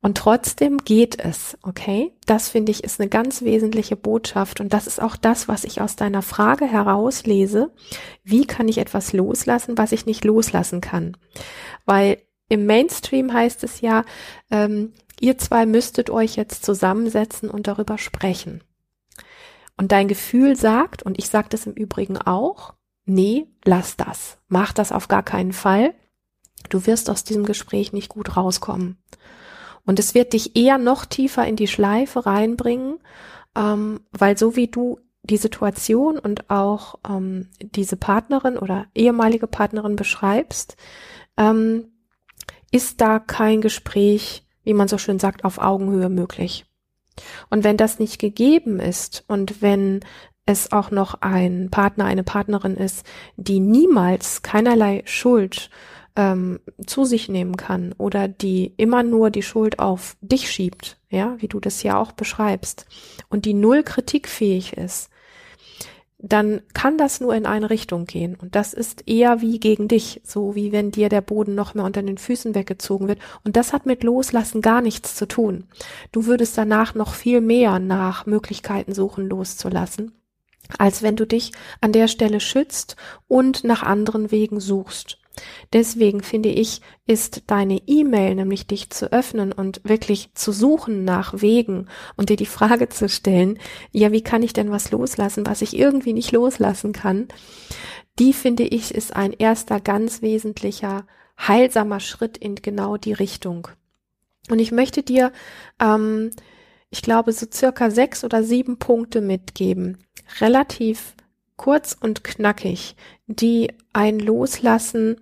Und 0.00 0.16
trotzdem 0.16 0.78
geht 0.78 1.18
es, 1.18 1.58
okay? 1.62 2.16
Das 2.24 2.48
finde 2.48 2.72
ich 2.72 2.84
ist 2.84 3.00
eine 3.00 3.10
ganz 3.10 3.42
wesentliche 3.42 3.96
Botschaft 3.96 4.60
und 4.60 4.72
das 4.72 4.86
ist 4.86 5.02
auch 5.02 5.16
das, 5.16 5.46
was 5.46 5.64
ich 5.64 5.82
aus 5.82 5.94
deiner 5.94 6.22
Frage 6.22 6.64
herauslese. 6.64 7.70
Wie 8.24 8.46
kann 8.46 8.66
ich 8.68 8.78
etwas 8.78 9.12
loslassen, 9.12 9.76
was 9.76 9.92
ich 9.92 10.06
nicht 10.06 10.24
loslassen 10.24 10.80
kann? 10.80 11.18
Weil 11.84 12.22
im 12.48 12.64
Mainstream 12.64 13.30
heißt 13.34 13.62
es 13.62 13.82
ja, 13.82 14.04
ähm, 14.50 14.94
ihr 15.20 15.36
zwei 15.36 15.66
müsstet 15.66 16.08
euch 16.08 16.36
jetzt 16.36 16.64
zusammensetzen 16.64 17.50
und 17.50 17.66
darüber 17.66 17.98
sprechen. 17.98 18.62
Und 19.78 19.92
dein 19.92 20.08
Gefühl 20.08 20.56
sagt, 20.56 21.02
und 21.04 21.18
ich 21.18 21.28
sage 21.28 21.48
das 21.50 21.66
im 21.66 21.72
Übrigen 21.72 22.18
auch, 22.18 22.74
nee, 23.06 23.46
lass 23.64 23.96
das. 23.96 24.38
Mach 24.48 24.72
das 24.72 24.92
auf 24.92 25.08
gar 25.08 25.22
keinen 25.22 25.52
Fall. 25.52 25.94
Du 26.68 26.84
wirst 26.86 27.08
aus 27.08 27.24
diesem 27.24 27.46
Gespräch 27.46 27.92
nicht 27.92 28.10
gut 28.10 28.36
rauskommen. 28.36 28.98
Und 29.86 29.98
es 29.98 30.14
wird 30.14 30.34
dich 30.34 30.56
eher 30.56 30.76
noch 30.76 31.06
tiefer 31.06 31.46
in 31.46 31.56
die 31.56 31.68
Schleife 31.68 32.26
reinbringen, 32.26 32.98
ähm, 33.56 34.00
weil 34.10 34.36
so 34.36 34.56
wie 34.56 34.68
du 34.68 34.98
die 35.22 35.36
Situation 35.36 36.18
und 36.18 36.50
auch 36.50 36.96
ähm, 37.08 37.48
diese 37.60 37.96
Partnerin 37.96 38.58
oder 38.58 38.86
ehemalige 38.94 39.46
Partnerin 39.46 39.96
beschreibst, 39.96 40.76
ähm, 41.36 41.92
ist 42.70 43.00
da 43.00 43.18
kein 43.18 43.60
Gespräch, 43.60 44.44
wie 44.64 44.74
man 44.74 44.88
so 44.88 44.98
schön 44.98 45.18
sagt, 45.18 45.44
auf 45.44 45.58
Augenhöhe 45.58 46.08
möglich. 46.08 46.67
Und 47.50 47.64
wenn 47.64 47.76
das 47.76 47.98
nicht 47.98 48.18
gegeben 48.18 48.80
ist 48.80 49.24
und 49.28 49.62
wenn 49.62 50.00
es 50.46 50.72
auch 50.72 50.90
noch 50.90 51.20
ein 51.20 51.68
Partner, 51.70 52.06
eine 52.06 52.24
Partnerin 52.24 52.76
ist, 52.76 53.04
die 53.36 53.60
niemals 53.60 54.42
keinerlei 54.42 55.02
Schuld 55.04 55.70
ähm, 56.16 56.60
zu 56.86 57.04
sich 57.04 57.28
nehmen 57.28 57.56
kann 57.56 57.94
oder 57.98 58.28
die 58.28 58.72
immer 58.76 59.02
nur 59.02 59.30
die 59.30 59.42
Schuld 59.42 59.78
auf 59.78 60.16
dich 60.20 60.50
schiebt, 60.50 60.96
ja, 61.10 61.36
wie 61.38 61.48
du 61.48 61.60
das 61.60 61.82
ja 61.82 61.98
auch 61.98 62.12
beschreibst, 62.12 62.86
und 63.28 63.44
die 63.44 63.54
null 63.54 63.82
kritikfähig 63.82 64.72
ist, 64.72 65.10
dann 66.18 66.62
kann 66.74 66.98
das 66.98 67.20
nur 67.20 67.34
in 67.34 67.46
eine 67.46 67.70
Richtung 67.70 68.04
gehen. 68.04 68.34
Und 68.34 68.56
das 68.56 68.74
ist 68.74 69.06
eher 69.06 69.40
wie 69.40 69.60
gegen 69.60 69.86
dich, 69.86 70.20
so 70.24 70.56
wie 70.56 70.72
wenn 70.72 70.90
dir 70.90 71.08
der 71.08 71.20
Boden 71.20 71.54
noch 71.54 71.74
mehr 71.74 71.84
unter 71.84 72.02
den 72.02 72.18
Füßen 72.18 72.56
weggezogen 72.56 73.06
wird. 73.06 73.20
Und 73.44 73.56
das 73.56 73.72
hat 73.72 73.86
mit 73.86 74.02
Loslassen 74.02 74.60
gar 74.60 74.80
nichts 74.80 75.14
zu 75.14 75.26
tun. 75.26 75.64
Du 76.10 76.26
würdest 76.26 76.58
danach 76.58 76.94
noch 76.94 77.14
viel 77.14 77.40
mehr 77.40 77.78
nach 77.78 78.26
Möglichkeiten 78.26 78.94
suchen, 78.94 79.28
loszulassen, 79.28 80.12
als 80.76 81.02
wenn 81.02 81.14
du 81.14 81.24
dich 81.24 81.52
an 81.80 81.92
der 81.92 82.08
Stelle 82.08 82.40
schützt 82.40 82.96
und 83.28 83.62
nach 83.62 83.84
anderen 83.84 84.32
Wegen 84.32 84.58
suchst. 84.58 85.18
Deswegen 85.72 86.22
finde 86.22 86.48
ich, 86.48 86.80
ist 87.06 87.42
deine 87.46 87.80
E-Mail, 87.86 88.34
nämlich 88.34 88.66
dich 88.66 88.90
zu 88.90 89.12
öffnen 89.12 89.52
und 89.52 89.80
wirklich 89.84 90.30
zu 90.34 90.52
suchen 90.52 91.04
nach 91.04 91.40
Wegen 91.40 91.86
und 92.16 92.30
dir 92.30 92.36
die 92.36 92.46
Frage 92.46 92.88
zu 92.88 93.08
stellen, 93.08 93.58
ja, 93.92 94.12
wie 94.12 94.22
kann 94.22 94.42
ich 94.42 94.52
denn 94.52 94.70
was 94.70 94.90
loslassen, 94.90 95.46
was 95.46 95.62
ich 95.62 95.76
irgendwie 95.76 96.12
nicht 96.12 96.32
loslassen 96.32 96.92
kann, 96.92 97.28
die 98.18 98.32
finde 98.32 98.64
ich 98.64 98.94
ist 98.94 99.14
ein 99.14 99.32
erster 99.32 99.80
ganz 99.80 100.22
wesentlicher, 100.22 101.06
heilsamer 101.38 102.00
Schritt 102.00 102.36
in 102.36 102.56
genau 102.56 102.96
die 102.96 103.12
Richtung. 103.12 103.68
Und 104.50 104.58
ich 104.58 104.72
möchte 104.72 105.02
dir, 105.02 105.32
ähm, 105.80 106.30
ich 106.90 107.02
glaube, 107.02 107.32
so 107.32 107.46
circa 107.52 107.90
sechs 107.90 108.24
oder 108.24 108.42
sieben 108.42 108.78
Punkte 108.78 109.20
mitgeben, 109.20 109.98
relativ 110.40 111.14
kurz 111.56 111.96
und 111.98 112.24
knackig, 112.24 112.96
die 113.26 113.70
ein 113.92 114.18
Loslassen 114.18 115.20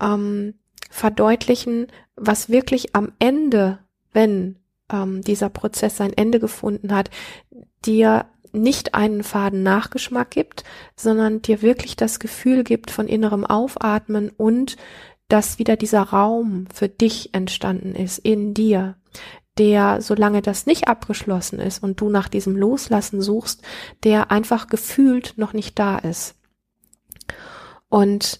ähm, 0.00 0.54
verdeutlichen, 0.90 1.88
was 2.16 2.48
wirklich 2.48 2.94
am 2.94 3.12
Ende, 3.18 3.78
wenn 4.12 4.56
ähm, 4.90 5.22
dieser 5.22 5.48
Prozess 5.48 5.96
sein 5.96 6.12
Ende 6.12 6.40
gefunden 6.40 6.94
hat, 6.94 7.10
dir 7.84 8.26
nicht 8.52 8.94
einen 8.94 9.22
faden 9.22 9.62
Nachgeschmack 9.62 10.30
gibt, 10.30 10.64
sondern 10.96 11.42
dir 11.42 11.62
wirklich 11.62 11.96
das 11.96 12.18
Gefühl 12.18 12.64
gibt 12.64 12.90
von 12.90 13.06
innerem 13.06 13.44
Aufatmen 13.44 14.30
und 14.30 14.76
dass 15.28 15.58
wieder 15.58 15.76
dieser 15.76 16.02
Raum 16.02 16.66
für 16.72 16.88
dich 16.88 17.34
entstanden 17.34 17.94
ist 17.94 18.18
in 18.18 18.54
dir, 18.54 18.96
der, 19.58 20.00
solange 20.00 20.42
das 20.42 20.66
nicht 20.66 20.88
abgeschlossen 20.88 21.58
ist 21.58 21.82
und 21.82 22.00
du 22.00 22.08
nach 22.10 22.28
diesem 22.28 22.56
Loslassen 22.56 23.20
suchst, 23.20 23.62
der 24.04 24.30
einfach 24.30 24.68
gefühlt 24.68 25.34
noch 25.36 25.52
nicht 25.52 25.78
da 25.78 25.98
ist. 25.98 26.36
Und 27.88 28.38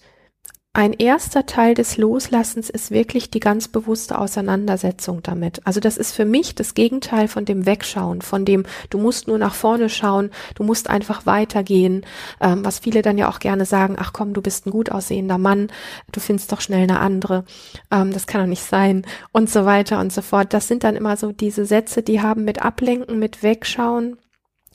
ein 0.73 0.93
erster 0.93 1.47
Teil 1.47 1.73
des 1.73 1.97
Loslassens 1.97 2.69
ist 2.69 2.91
wirklich 2.91 3.31
die 3.31 3.39
ganz 3.39 3.67
bewusste 3.67 4.19
Auseinandersetzung 4.19 5.23
damit. 5.23 5.65
Also 5.65 5.79
das 5.79 5.97
ist 5.97 6.11
für 6.11 6.23
mich 6.23 6.53
das 6.53 6.75
Gegenteil 6.75 7.27
von 7.27 7.45
dem 7.45 7.65
Wegschauen, 7.65 8.21
von 8.21 8.45
dem 8.45 8.63
du 8.91 8.99
musst 8.99 9.27
nur 9.27 9.39
nach 9.39 9.55
vorne 9.55 9.89
schauen, 9.89 10.29
du 10.53 10.63
musst 10.63 10.87
einfach 10.87 11.25
weitergehen, 11.25 12.05
ähm, 12.39 12.63
was 12.63 12.77
viele 12.77 13.01
dann 13.01 13.17
ja 13.17 13.27
auch 13.27 13.39
gerne 13.39 13.65
sagen, 13.65 13.95
ach 13.97 14.13
komm, 14.13 14.33
du 14.33 14.41
bist 14.43 14.67
ein 14.67 14.71
gut 14.71 14.91
aussehender 14.91 15.39
Mann, 15.39 15.71
du 16.11 16.19
findest 16.19 16.51
doch 16.51 16.61
schnell 16.61 16.83
eine 16.83 16.99
andere, 16.99 17.45
ähm, 17.89 18.13
das 18.13 18.27
kann 18.27 18.41
doch 18.41 18.47
nicht 18.47 18.63
sein 18.63 19.03
und 19.31 19.49
so 19.49 19.65
weiter 19.65 19.99
und 19.99 20.13
so 20.13 20.21
fort. 20.21 20.53
Das 20.53 20.67
sind 20.67 20.83
dann 20.83 20.95
immer 20.95 21.17
so 21.17 21.31
diese 21.31 21.65
Sätze, 21.65 22.03
die 22.03 22.21
haben 22.21 22.43
mit 22.43 22.61
Ablenken, 22.61 23.17
mit 23.17 23.41
Wegschauen 23.41 24.17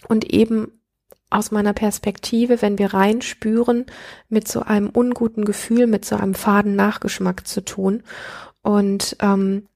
und 0.09 0.25
eben 0.25 0.82
aus 1.33 1.51
meiner 1.51 1.73
Perspektive, 1.73 2.62
wenn 2.62 2.79
wir 2.79 2.95
reinspüren, 2.95 3.87
mit 4.29 4.49
so 4.49 4.61
einem 4.61 4.91
unguten 4.91 5.45
Gefühl, 5.45 5.87
mit 5.87 6.05
so 6.05 6.17
einem 6.17 6.35
faden 6.35 6.77
Nachgeschmack 6.77 7.47
zu 7.47 7.65
tun. 7.65 8.03
Und 8.62 9.17
ähm, 9.21 9.67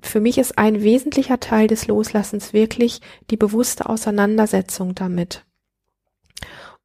für 0.00 0.20
mich 0.20 0.38
ist 0.38 0.58
ein 0.58 0.82
wesentlicher 0.82 1.40
Teil 1.40 1.66
des 1.66 1.86
Loslassens 1.86 2.52
wirklich 2.52 3.00
die 3.30 3.36
bewusste 3.36 3.88
Auseinandersetzung 3.88 4.94
damit. 4.94 5.44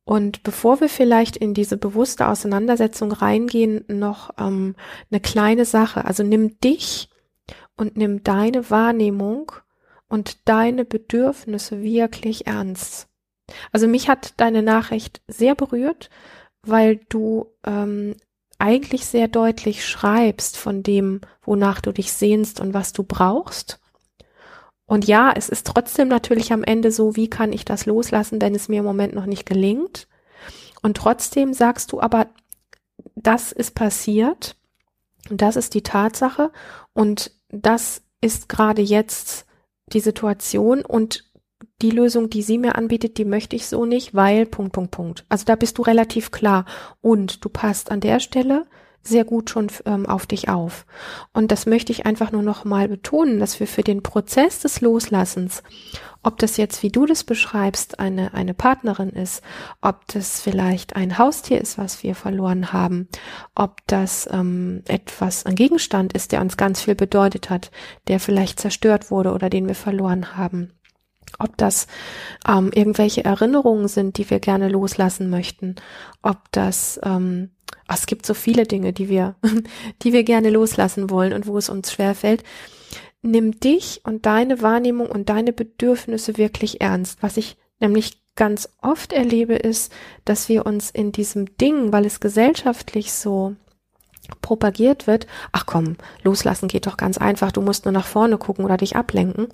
Und 0.04 0.44
bevor 0.44 0.82
wir 0.82 0.90
vielleicht 0.90 1.38
in 1.38 1.54
diese 1.54 1.78
bewusste 1.78 2.28
Auseinandersetzung 2.28 3.12
reingehen, 3.12 3.86
noch 3.88 4.32
ähm, 4.40 4.76
eine 5.12 5.22
kleine 5.22 5.66
Sache. 5.66 6.06
Also 6.06 6.24
nimm 6.24 6.60
dich 6.60 7.10
und 7.78 7.98
nimm 7.98 8.24
deine 8.24 8.70
Wahrnehmung 8.70 9.52
und 10.08 10.50
deine 10.50 10.86
Bedürfnisse 10.86 11.82
wirklich 11.82 12.48
ernst. 12.48 13.11
Also 13.72 13.88
mich 13.88 14.10
hat 14.10 14.34
deine 14.38 14.62
Nachricht 14.62 15.22
sehr 15.28 15.56
berührt, 15.56 16.10
weil 16.64 16.98
du 17.10 17.48
ähm, 17.66 18.16
eigentlich 18.60 19.06
sehr 19.06 19.28
deutlich 19.28 19.86
schreibst 19.86 20.58
von 20.58 20.84
dem, 20.84 21.22
wonach 21.42 21.82
du 21.82 21.92
dich 21.92 22.14
sehnst 22.14 22.60
und 22.60 22.74
was 22.74 22.94
du 22.94 23.04
brauchst. 23.04 23.80
Und 24.86 25.08
ja, 25.08 25.32
es 25.36 25.50
ist 25.50 25.68
trotzdem 25.68 26.10
natürlich 26.10 26.52
am 26.52 26.64
Ende 26.64 26.92
so, 26.92 27.16
wie 27.16 27.30
kann 27.30 27.54
ich 27.54 27.66
das 27.66 27.86
loslassen, 27.86 28.42
wenn 28.42 28.54
es 28.54 28.68
mir 28.68 28.80
im 28.80 28.86
Moment 28.86 29.16
noch 29.16 29.26
nicht 29.26 29.46
gelingt. 29.46 30.08
Und 30.82 30.98
trotzdem 30.98 31.54
sagst 31.54 31.92
du 31.92 32.02
aber, 32.02 32.28
das 33.16 33.52
ist 33.52 33.74
passiert, 33.74 34.58
das 35.30 35.56
ist 35.56 35.74
die 35.74 35.84
Tatsache 35.84 36.52
und 36.94 37.32
das 37.50 38.04
ist 38.22 38.50
gerade 38.50 38.82
jetzt 38.82 39.46
die 39.88 40.00
Situation 40.00 40.84
und 40.84 41.31
die 41.82 41.92
Lösung, 41.92 42.30
die 42.30 42.42
sie 42.42 42.58
mir 42.58 42.76
anbietet, 42.76 43.18
die 43.18 43.26
möchte 43.26 43.56
ich 43.56 43.68
so 43.68 43.86
nicht, 43.86 44.14
weil 44.14 44.46
Punkt, 44.46 44.74
Punkt, 44.74 44.92
Punkt. 44.92 45.26
Also 45.30 45.46
da 45.46 45.56
bist 45.56 45.78
du 45.78 45.82
relativ 45.82 46.32
klar 46.32 46.66
und 47.02 47.44
du 47.44 47.50
passt 47.50 47.92
an 47.92 48.00
der 48.00 48.20
Stelle 48.20 48.66
sehr 49.04 49.26
gut 49.26 49.50
schon 49.50 49.68
ähm, 49.86 50.06
auf 50.06 50.26
dich 50.26 50.50
auf. 50.50 50.86
Und 51.34 51.52
das 51.52 51.66
möchte 51.66 51.92
ich 51.92 52.06
einfach 52.06 52.32
nur 52.32 52.44
noch 52.44 52.66
mal 52.66 52.88
betonen, 52.88 53.40
dass 53.40 53.60
wir 53.60 53.68
für 53.68 53.82
den 53.82 54.04
Prozess 54.04 54.60
des 54.60 54.82
Loslassens, 54.82 55.64
ob 56.24 56.38
das 56.38 56.58
jetzt, 56.58 56.84
wie 56.84 56.90
du 56.90 57.08
das 57.08 57.24
beschreibst, 57.24 58.00
eine, 58.00 58.34
eine 58.36 58.54
Partnerin 58.54 59.10
ist, 59.10 59.42
ob 59.82 60.06
das 60.14 60.40
vielleicht 60.40 60.96
ein 60.96 61.18
Haustier 61.18 61.60
ist, 61.60 61.80
was 61.80 62.04
wir 62.04 62.14
verloren 62.14 62.74
haben, 62.74 63.08
ob 63.56 63.78
das 63.88 64.30
ähm, 64.32 64.84
etwas, 64.88 65.48
ein 65.48 65.56
Gegenstand 65.56 66.14
ist, 66.14 66.32
der 66.32 66.42
uns 66.42 66.56
ganz 66.58 66.82
viel 66.82 66.96
bedeutet 66.96 67.50
hat, 67.50 67.72
der 68.08 68.20
vielleicht 68.20 68.60
zerstört 68.60 69.10
wurde 69.10 69.34
oder 69.34 69.50
den 69.50 69.68
wir 69.68 69.76
verloren 69.76 70.38
haben 70.38 70.74
ob 71.40 71.58
das 71.58 71.88
ähm, 72.48 72.72
irgendwelche 72.74 73.24
Erinnerungen 73.24 73.88
sind, 73.88 74.18
die 74.18 74.30
wir 74.30 74.40
gerne 74.40 74.70
loslassen 74.70 75.30
möchten, 75.30 75.76
ob 76.22 76.38
das 76.52 77.00
ähm, 77.04 77.52
oh, 77.90 77.94
es 77.94 78.06
gibt 78.06 78.26
so 78.26 78.34
viele 78.34 78.66
Dinge, 78.66 78.94
die 78.94 79.10
wir, 79.10 79.36
die 80.04 80.14
wir 80.14 80.24
gerne 80.24 80.50
loslassen 80.50 81.10
wollen 81.10 81.34
und 81.34 81.48
wo 81.48 81.58
es 81.58 81.70
uns 81.70 81.92
schwerfällt. 81.92 82.44
Nimm 83.22 83.60
dich 83.60 84.02
und 84.04 84.26
deine 84.26 84.62
Wahrnehmung 84.62 85.08
und 85.08 85.30
deine 85.30 85.54
Bedürfnisse 85.54 86.38
wirklich 86.38 86.82
ernst. 86.82 87.22
Was 87.22 87.38
ich 87.38 87.58
nämlich 87.80 88.22
ganz 88.36 88.70
oft 88.82 89.14
erlebe, 89.14 89.56
ist, 89.56 89.92
dass 90.26 90.50
wir 90.50 90.66
uns 90.66 90.90
in 90.90 91.12
diesem 91.12 91.58
Ding, 91.58 91.92
weil 91.92 92.06
es 92.06 92.20
gesellschaftlich 92.20 93.14
so 93.14 93.56
propagiert 94.42 95.08
wird, 95.08 95.28
ach 95.52 95.66
komm, 95.66 95.98
loslassen 96.24 96.68
geht 96.68 96.88
doch 96.88 96.98
ganz 96.98 97.18
einfach, 97.18 97.52
du 97.52 97.62
musst 97.62 97.86
nur 97.86 97.92
nach 97.92 98.06
vorne 98.06 98.38
gucken 98.38 98.66
oder 98.66 98.78
dich 98.78 98.96
ablenken, 98.96 99.48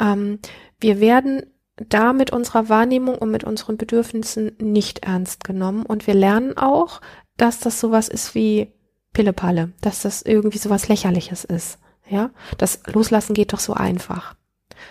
ähm, 0.00 0.38
wir 0.80 1.00
werden 1.00 1.42
da 1.88 2.12
mit 2.12 2.30
unserer 2.30 2.68
Wahrnehmung 2.68 3.16
und 3.16 3.30
mit 3.30 3.44
unseren 3.44 3.76
Bedürfnissen 3.76 4.52
nicht 4.58 5.04
ernst 5.04 5.44
genommen 5.44 5.84
und 5.84 6.06
wir 6.06 6.14
lernen 6.14 6.56
auch, 6.56 7.00
dass 7.36 7.58
das 7.60 7.80
sowas 7.80 8.08
ist 8.08 8.34
wie 8.34 8.72
Pillepalle, 9.12 9.72
dass 9.80 10.02
das 10.02 10.22
irgendwie 10.22 10.58
sowas 10.58 10.88
lächerliches 10.88 11.44
ist. 11.44 11.78
Ja, 12.08 12.30
das 12.58 12.80
Loslassen 12.86 13.34
geht 13.34 13.52
doch 13.52 13.60
so 13.60 13.72
einfach. 13.72 14.34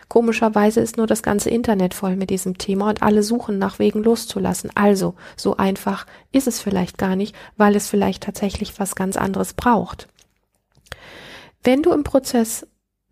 Komischerweise 0.10 0.82
ist 0.82 0.98
nur 0.98 1.06
das 1.08 1.22
ganze 1.22 1.52
Internet 1.52 1.94
voll 1.94 2.16
mit 2.16 2.32
diesem 2.32 2.58
Thema 2.58 2.90
und 2.90 3.04
alle 3.04 3.22
suchen 3.22 3.60
nach 3.60 3.78
Wegen 3.78 4.04
loszulassen. 4.04 4.72
Also, 4.74 5.14
so 5.38 5.56
einfach 5.58 6.08
ist 6.32 6.48
es 6.48 6.60
vielleicht 6.60 6.98
gar 6.98 7.16
nicht, 7.16 7.36
weil 7.58 7.76
es 7.76 7.88
vielleicht 7.88 8.24
tatsächlich 8.24 8.80
was 8.80 8.96
ganz 8.96 9.18
anderes 9.18 9.54
braucht. 9.54 10.08
Wenn 11.64 11.84
du 11.84 11.92
im 11.92 12.04
Prozess 12.04 12.66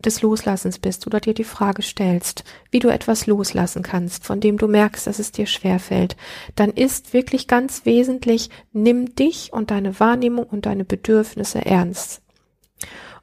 des 0.04 0.22
Loslassens 0.22 0.78
bist 0.80 1.06
oder 1.06 1.20
dir 1.20 1.34
die 1.34 1.44
Frage 1.44 1.82
stellst, 1.82 2.44
wie 2.70 2.80
du 2.80 2.88
etwas 2.88 3.26
loslassen 3.26 3.82
kannst, 3.82 4.24
von 4.24 4.40
dem 4.40 4.58
du 4.58 4.66
merkst, 4.66 5.06
dass 5.06 5.20
es 5.20 5.32
dir 5.32 5.46
schwerfällt, 5.46 6.16
dann 6.56 6.70
ist 6.70 7.12
wirklich 7.12 7.46
ganz 7.46 7.84
wesentlich, 7.84 8.50
nimm 8.72 9.14
dich 9.14 9.52
und 9.52 9.70
deine 9.70 9.98
Wahrnehmung 10.00 10.46
und 10.46 10.66
deine 10.66 10.84
Bedürfnisse 10.84 11.64
ernst. 11.64 12.22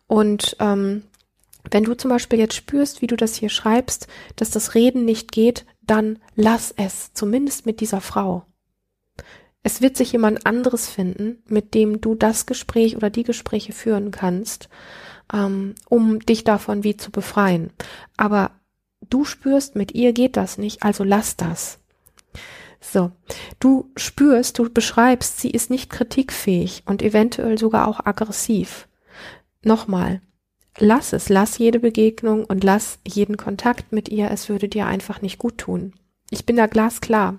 Und 0.07 0.55
ähm, 0.59 1.03
wenn 1.71 1.83
du 1.83 1.95
zum 1.95 2.09
Beispiel 2.09 2.39
jetzt 2.39 2.55
spürst, 2.55 3.01
wie 3.01 3.07
du 3.07 3.15
das 3.15 3.35
hier 3.35 3.49
schreibst, 3.49 4.07
dass 4.35 4.51
das 4.51 4.75
Reden 4.75 5.05
nicht 5.05 5.31
geht, 5.31 5.65
dann 5.81 6.19
lass 6.35 6.73
es, 6.75 7.13
zumindest 7.13 7.65
mit 7.65 7.79
dieser 7.79 8.01
Frau. 8.01 8.45
Es 9.63 9.81
wird 9.81 9.97
sich 9.97 10.11
jemand 10.11 10.45
anderes 10.45 10.89
finden, 10.89 11.43
mit 11.47 11.73
dem 11.73 12.01
du 12.01 12.13
das 12.13 12.45
Gespräch 12.45 12.95
oder 12.95 13.09
die 13.09 13.23
Gespräche 13.23 13.73
führen 13.73 14.11
kannst 14.11 14.69
ähm, 15.33 15.75
um 15.89 16.19
dich 16.19 16.43
davon 16.43 16.83
wie 16.83 16.97
zu 16.97 17.11
befreien. 17.11 17.71
Aber 18.17 18.51
du 19.09 19.25
spürst, 19.25 19.75
mit 19.75 19.93
ihr 19.93 20.13
geht 20.13 20.37
das 20.37 20.57
nicht, 20.57 20.83
also 20.83 21.03
lass 21.03 21.35
das. 21.35 21.79
So, 22.79 23.11
du 23.59 23.91
spürst, 23.95 24.59
du 24.59 24.69
beschreibst, 24.69 25.39
sie 25.39 25.49
ist 25.49 25.69
nicht 25.69 25.89
kritikfähig 25.89 26.83
und 26.85 27.01
eventuell 27.01 27.57
sogar 27.57 27.87
auch 27.87 28.05
aggressiv. 28.05 28.87
Nochmal, 29.63 30.21
lass 30.77 31.13
es, 31.13 31.29
lass 31.29 31.57
jede 31.57 31.79
Begegnung 31.79 32.45
und 32.45 32.63
lass 32.63 32.99
jeden 33.07 33.37
Kontakt 33.37 33.91
mit 33.91 34.09
ihr, 34.09 34.31
es 34.31 34.49
würde 34.49 34.67
dir 34.67 34.87
einfach 34.87 35.21
nicht 35.21 35.37
gut 35.37 35.57
tun. 35.57 35.93
Ich 36.29 36.45
bin 36.45 36.55
da 36.55 36.67
glasklar. 36.67 37.37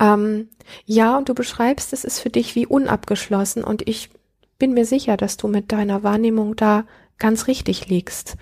Ähm, 0.00 0.48
ja, 0.86 1.16
und 1.16 1.28
du 1.28 1.34
beschreibst, 1.34 1.92
es 1.92 2.04
ist 2.04 2.20
für 2.20 2.30
dich 2.30 2.54
wie 2.54 2.66
unabgeschlossen 2.66 3.62
und 3.64 3.86
ich 3.88 4.10
bin 4.58 4.72
mir 4.72 4.86
sicher, 4.86 5.16
dass 5.16 5.36
du 5.36 5.48
mit 5.48 5.72
deiner 5.72 6.02
Wahrnehmung 6.02 6.56
da 6.56 6.84
ganz 7.18 7.46
richtig 7.46 7.88
liegst. 7.88 8.36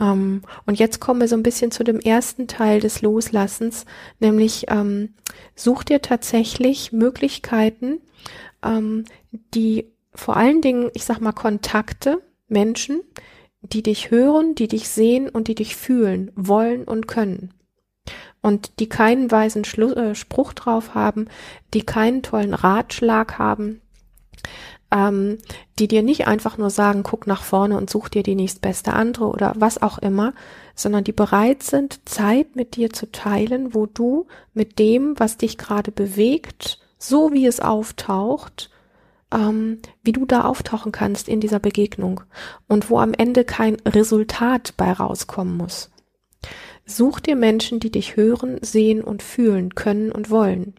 Ähm, 0.00 0.42
und 0.66 0.78
jetzt 0.78 1.00
kommen 1.00 1.20
wir 1.20 1.28
so 1.28 1.36
ein 1.36 1.42
bisschen 1.42 1.70
zu 1.70 1.84
dem 1.84 2.00
ersten 2.00 2.48
Teil 2.48 2.80
des 2.80 3.02
Loslassens, 3.02 3.84
nämlich 4.18 4.66
ähm, 4.68 5.14
such 5.54 5.84
dir 5.84 6.02
tatsächlich 6.02 6.92
Möglichkeiten, 6.92 8.00
ähm, 8.64 9.04
die 9.54 9.92
vor 10.14 10.36
allen 10.36 10.62
Dingen, 10.62 10.90
ich 10.94 11.04
sag 11.04 11.20
mal, 11.20 11.32
Kontakte, 11.32 12.22
Menschen, 12.48 13.02
die 13.60 13.82
dich 13.82 14.10
hören, 14.10 14.54
die 14.54 14.68
dich 14.68 14.88
sehen 14.88 15.28
und 15.28 15.48
die 15.48 15.54
dich 15.54 15.76
fühlen, 15.76 16.30
wollen 16.36 16.84
und 16.84 17.08
können. 17.08 17.52
Und 18.42 18.78
die 18.78 18.88
keinen 18.88 19.30
weisen 19.30 19.64
Schlu 19.64 19.92
äh, 19.92 20.14
Spruch 20.14 20.52
drauf 20.52 20.94
haben, 20.94 21.26
die 21.74 21.82
keinen 21.82 22.22
tollen 22.22 22.54
Ratschlag 22.54 23.38
haben, 23.38 23.80
ähm, 24.92 25.38
die 25.78 25.88
dir 25.88 26.02
nicht 26.02 26.28
einfach 26.28 26.56
nur 26.56 26.70
sagen, 26.70 27.02
guck 27.02 27.26
nach 27.26 27.42
vorne 27.42 27.76
und 27.76 27.90
such 27.90 28.08
dir 28.08 28.22
die 28.22 28.36
nächstbeste 28.36 28.92
andere 28.92 29.26
oder 29.26 29.54
was 29.56 29.82
auch 29.82 29.98
immer, 29.98 30.32
sondern 30.76 31.02
die 31.02 31.12
bereit 31.12 31.64
sind, 31.64 32.08
Zeit 32.08 32.54
mit 32.54 32.76
dir 32.76 32.92
zu 32.92 33.10
teilen, 33.10 33.74
wo 33.74 33.86
du 33.86 34.26
mit 34.54 34.78
dem, 34.78 35.18
was 35.18 35.38
dich 35.38 35.58
gerade 35.58 35.90
bewegt, 35.90 36.78
so 36.98 37.32
wie 37.32 37.46
es 37.46 37.58
auftaucht, 37.58 38.70
ähm, 39.32 39.78
wie 40.02 40.12
du 40.12 40.24
da 40.24 40.44
auftauchen 40.44 40.92
kannst 40.92 41.28
in 41.28 41.40
dieser 41.40 41.58
Begegnung 41.58 42.22
und 42.68 42.90
wo 42.90 42.98
am 42.98 43.12
Ende 43.14 43.44
kein 43.44 43.76
Resultat 43.86 44.74
bei 44.76 44.92
rauskommen 44.92 45.56
muss. 45.56 45.90
Such 46.84 47.20
dir 47.20 47.36
Menschen, 47.36 47.80
die 47.80 47.90
dich 47.90 48.16
hören, 48.16 48.58
sehen 48.62 49.02
und 49.02 49.22
fühlen 49.22 49.74
können 49.74 50.12
und 50.12 50.30
wollen. 50.30 50.74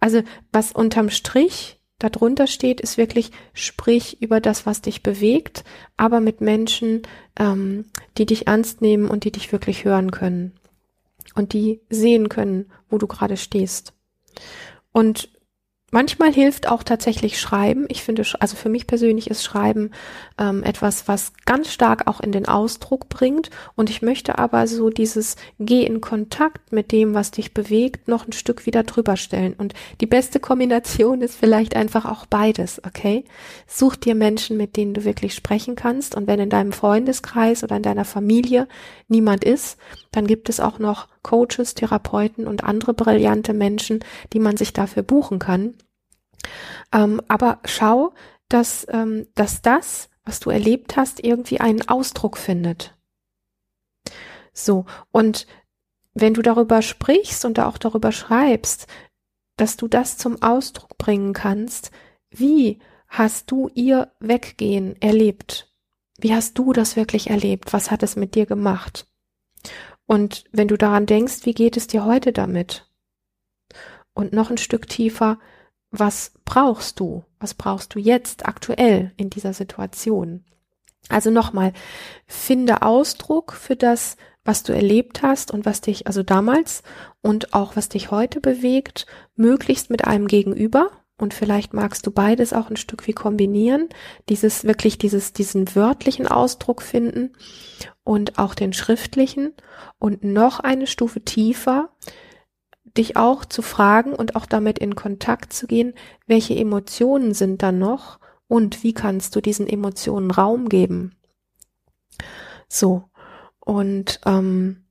Also 0.00 0.22
was 0.52 0.72
unterm 0.72 1.10
Strich 1.10 1.78
darunter 1.98 2.46
steht, 2.46 2.80
ist 2.80 2.96
wirklich, 2.96 3.30
sprich 3.52 4.22
über 4.22 4.40
das, 4.40 4.64
was 4.64 4.80
dich 4.80 5.02
bewegt, 5.02 5.64
aber 5.98 6.20
mit 6.20 6.40
Menschen, 6.40 7.02
ähm, 7.38 7.84
die 8.16 8.24
dich 8.24 8.46
ernst 8.46 8.80
nehmen 8.80 9.08
und 9.08 9.24
die 9.24 9.32
dich 9.32 9.52
wirklich 9.52 9.84
hören 9.84 10.10
können 10.10 10.54
und 11.34 11.52
die 11.52 11.80
sehen 11.90 12.28
können, 12.30 12.70
wo 12.88 12.96
du 12.96 13.06
gerade 13.06 13.36
stehst. 13.36 13.92
Und 14.92 15.28
Manchmal 15.92 16.32
hilft 16.32 16.68
auch 16.68 16.84
tatsächlich 16.84 17.40
Schreiben. 17.40 17.86
Ich 17.88 18.04
finde, 18.04 18.24
also 18.38 18.54
für 18.54 18.68
mich 18.68 18.86
persönlich 18.86 19.28
ist 19.28 19.42
Schreiben 19.42 19.90
ähm, 20.38 20.62
etwas, 20.62 21.08
was 21.08 21.32
ganz 21.46 21.72
stark 21.72 22.06
auch 22.06 22.20
in 22.20 22.30
den 22.30 22.46
Ausdruck 22.46 23.08
bringt. 23.08 23.50
Und 23.74 23.90
ich 23.90 24.00
möchte 24.00 24.38
aber 24.38 24.68
so 24.68 24.90
dieses 24.90 25.34
Geh 25.58 25.82
in 25.82 26.00
Kontakt 26.00 26.72
mit 26.72 26.92
dem, 26.92 27.14
was 27.14 27.32
dich 27.32 27.54
bewegt, 27.54 28.06
noch 28.06 28.26
ein 28.26 28.32
Stück 28.32 28.66
wieder 28.66 28.84
drüber 28.84 29.16
stellen. 29.16 29.54
Und 29.54 29.74
die 30.00 30.06
beste 30.06 30.38
Kombination 30.38 31.22
ist 31.22 31.34
vielleicht 31.34 31.74
einfach 31.74 32.04
auch 32.04 32.24
beides, 32.24 32.80
okay? 32.84 33.24
Such 33.66 33.96
dir 33.96 34.14
Menschen, 34.14 34.56
mit 34.56 34.76
denen 34.76 34.94
du 34.94 35.04
wirklich 35.04 35.34
sprechen 35.34 35.74
kannst. 35.74 36.14
Und 36.14 36.28
wenn 36.28 36.38
in 36.38 36.50
deinem 36.50 36.72
Freundeskreis 36.72 37.64
oder 37.64 37.76
in 37.76 37.82
deiner 37.82 38.04
Familie 38.04 38.68
niemand 39.08 39.42
ist, 39.42 39.76
dann 40.12 40.28
gibt 40.28 40.48
es 40.48 40.60
auch 40.60 40.78
noch 40.78 41.08
Coaches, 41.22 41.74
Therapeuten 41.74 42.46
und 42.46 42.64
andere 42.64 42.94
brillante 42.94 43.52
Menschen, 43.52 44.04
die 44.32 44.38
man 44.38 44.56
sich 44.56 44.72
dafür 44.72 45.02
buchen 45.02 45.38
kann. 45.38 45.74
Ähm, 46.92 47.20
aber 47.28 47.60
schau, 47.64 48.14
dass, 48.48 48.86
ähm, 48.90 49.26
dass 49.34 49.62
das, 49.62 50.08
was 50.24 50.40
du 50.40 50.50
erlebt 50.50 50.96
hast, 50.96 51.22
irgendwie 51.22 51.60
einen 51.60 51.88
Ausdruck 51.88 52.36
findet. 52.36 52.96
So, 54.52 54.86
und 55.12 55.46
wenn 56.14 56.34
du 56.34 56.42
darüber 56.42 56.82
sprichst 56.82 57.44
und 57.44 57.58
auch 57.60 57.78
darüber 57.78 58.12
schreibst, 58.12 58.86
dass 59.56 59.76
du 59.76 59.88
das 59.88 60.16
zum 60.16 60.42
Ausdruck 60.42 60.98
bringen 60.98 61.32
kannst, 61.32 61.90
wie 62.30 62.78
hast 63.08 63.50
du 63.50 63.70
ihr 63.74 64.12
Weggehen 64.20 65.00
erlebt? 65.00 65.72
Wie 66.18 66.34
hast 66.34 66.58
du 66.58 66.72
das 66.72 66.96
wirklich 66.96 67.30
erlebt? 67.30 67.72
Was 67.72 67.90
hat 67.90 68.02
es 68.02 68.16
mit 68.16 68.34
dir 68.34 68.46
gemacht? 68.46 69.06
Und 70.10 70.42
wenn 70.50 70.66
du 70.66 70.76
daran 70.76 71.06
denkst, 71.06 71.46
wie 71.46 71.54
geht 71.54 71.76
es 71.76 71.86
dir 71.86 72.04
heute 72.04 72.32
damit? 72.32 72.84
Und 74.12 74.32
noch 74.32 74.50
ein 74.50 74.58
Stück 74.58 74.88
tiefer, 74.88 75.38
was 75.92 76.32
brauchst 76.44 76.98
du? 76.98 77.22
Was 77.38 77.54
brauchst 77.54 77.94
du 77.94 78.00
jetzt 78.00 78.44
aktuell 78.44 79.12
in 79.16 79.30
dieser 79.30 79.52
Situation? 79.52 80.44
Also 81.08 81.30
nochmal, 81.30 81.72
finde 82.26 82.82
Ausdruck 82.82 83.52
für 83.52 83.76
das, 83.76 84.16
was 84.44 84.64
du 84.64 84.72
erlebt 84.72 85.22
hast 85.22 85.52
und 85.52 85.64
was 85.64 85.80
dich 85.80 86.08
also 86.08 86.24
damals 86.24 86.82
und 87.22 87.54
auch 87.54 87.76
was 87.76 87.88
dich 87.88 88.10
heute 88.10 88.40
bewegt, 88.40 89.06
möglichst 89.36 89.90
mit 89.90 90.06
einem 90.06 90.26
Gegenüber. 90.26 90.90
Und 91.20 91.34
vielleicht 91.34 91.74
magst 91.74 92.06
du 92.06 92.10
beides 92.10 92.54
auch 92.54 92.70
ein 92.70 92.78
Stück 92.78 93.06
wie 93.06 93.12
kombinieren, 93.12 93.90
dieses 94.30 94.64
wirklich 94.64 94.96
dieses, 94.96 95.34
diesen 95.34 95.74
wörtlichen 95.74 96.26
Ausdruck 96.26 96.80
finden 96.80 97.34
und 98.04 98.38
auch 98.38 98.54
den 98.54 98.72
schriftlichen. 98.72 99.52
Und 99.98 100.24
noch 100.24 100.60
eine 100.60 100.86
Stufe 100.86 101.20
tiefer, 101.20 101.90
dich 102.96 103.18
auch 103.18 103.44
zu 103.44 103.60
fragen 103.60 104.14
und 104.14 104.34
auch 104.34 104.46
damit 104.46 104.78
in 104.78 104.94
Kontakt 104.94 105.52
zu 105.52 105.66
gehen, 105.66 105.92
welche 106.26 106.56
Emotionen 106.56 107.34
sind 107.34 107.62
da 107.62 107.70
noch 107.70 108.18
und 108.48 108.82
wie 108.82 108.94
kannst 108.94 109.36
du 109.36 109.42
diesen 109.42 109.68
Emotionen 109.68 110.30
Raum 110.30 110.70
geben. 110.70 111.16
So, 112.66 113.04
und 113.58 114.20
ähm, 114.24 114.86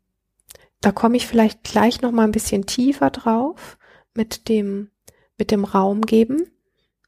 da 0.80 0.92
komme 0.92 1.18
ich 1.18 1.26
vielleicht 1.26 1.64
gleich 1.64 2.02
noch 2.02 2.12
mal 2.12 2.26
ein 2.26 2.32
bisschen 2.32 2.68
tiefer 2.68 3.10
drauf 3.10 3.80
mit 4.14 4.48
dem 4.48 4.92
mit 5.40 5.52
dem 5.52 5.64
Raum 5.64 6.02
geben. 6.02 6.48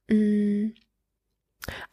Mm. 0.10 0.74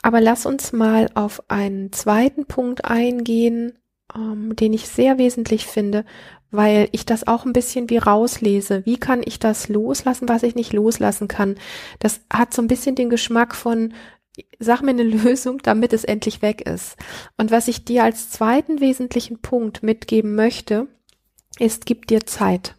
Aber 0.03 0.21
lass 0.21 0.47
uns 0.47 0.73
mal 0.73 1.11
auf 1.15 1.43
einen 1.51 1.93
zweiten 1.93 2.47
Punkt 2.47 2.85
eingehen, 2.87 3.79
ähm, 4.15 4.57
den 4.57 4.73
ich 4.73 4.89
sehr 4.89 5.19
wesentlich 5.19 5.67
finde, 5.67 6.05
weil 6.51 6.89
ich 6.93 7.05
das 7.05 7.27
auch 7.27 7.45
ein 7.45 7.53
bisschen 7.53 7.91
wie 7.91 7.99
rauslese. 7.99 8.85
Wie 8.87 8.97
kann 8.97 9.21
ich 9.25 9.39
das 9.39 9.69
loslassen, 9.69 10.29
was 10.29 10.43
ich 10.43 10.55
nicht 10.55 10.73
loslassen 10.73 11.29
kann? 11.29 11.57
Das 11.99 12.21
hat 12.33 12.55
so 12.55 12.63
ein 12.63 12.69
bisschen 12.69 12.95
den 12.95 13.11
Geschmack 13.11 13.55
von, 13.55 13.93
sag 14.59 14.83
mir 14.83 14.91
eine 14.91 15.03
Lösung, 15.03 15.59
damit 15.63 15.93
es 15.93 16.05
endlich 16.05 16.41
weg 16.41 16.63
ist. 16.63 16.97
Und 17.37 17.51
was 17.51 17.69
ich 17.69 17.85
dir 17.85 18.05
als 18.05 18.31
zweiten 18.31 18.81
wesentlichen 18.81 19.41
Punkt 19.41 19.83
mitgeben 19.83 20.35
möchte, 20.35 20.89
ist, 21.59 21.85
gib 21.87 22.07
dir 22.07 22.25
Zeit 22.25 22.77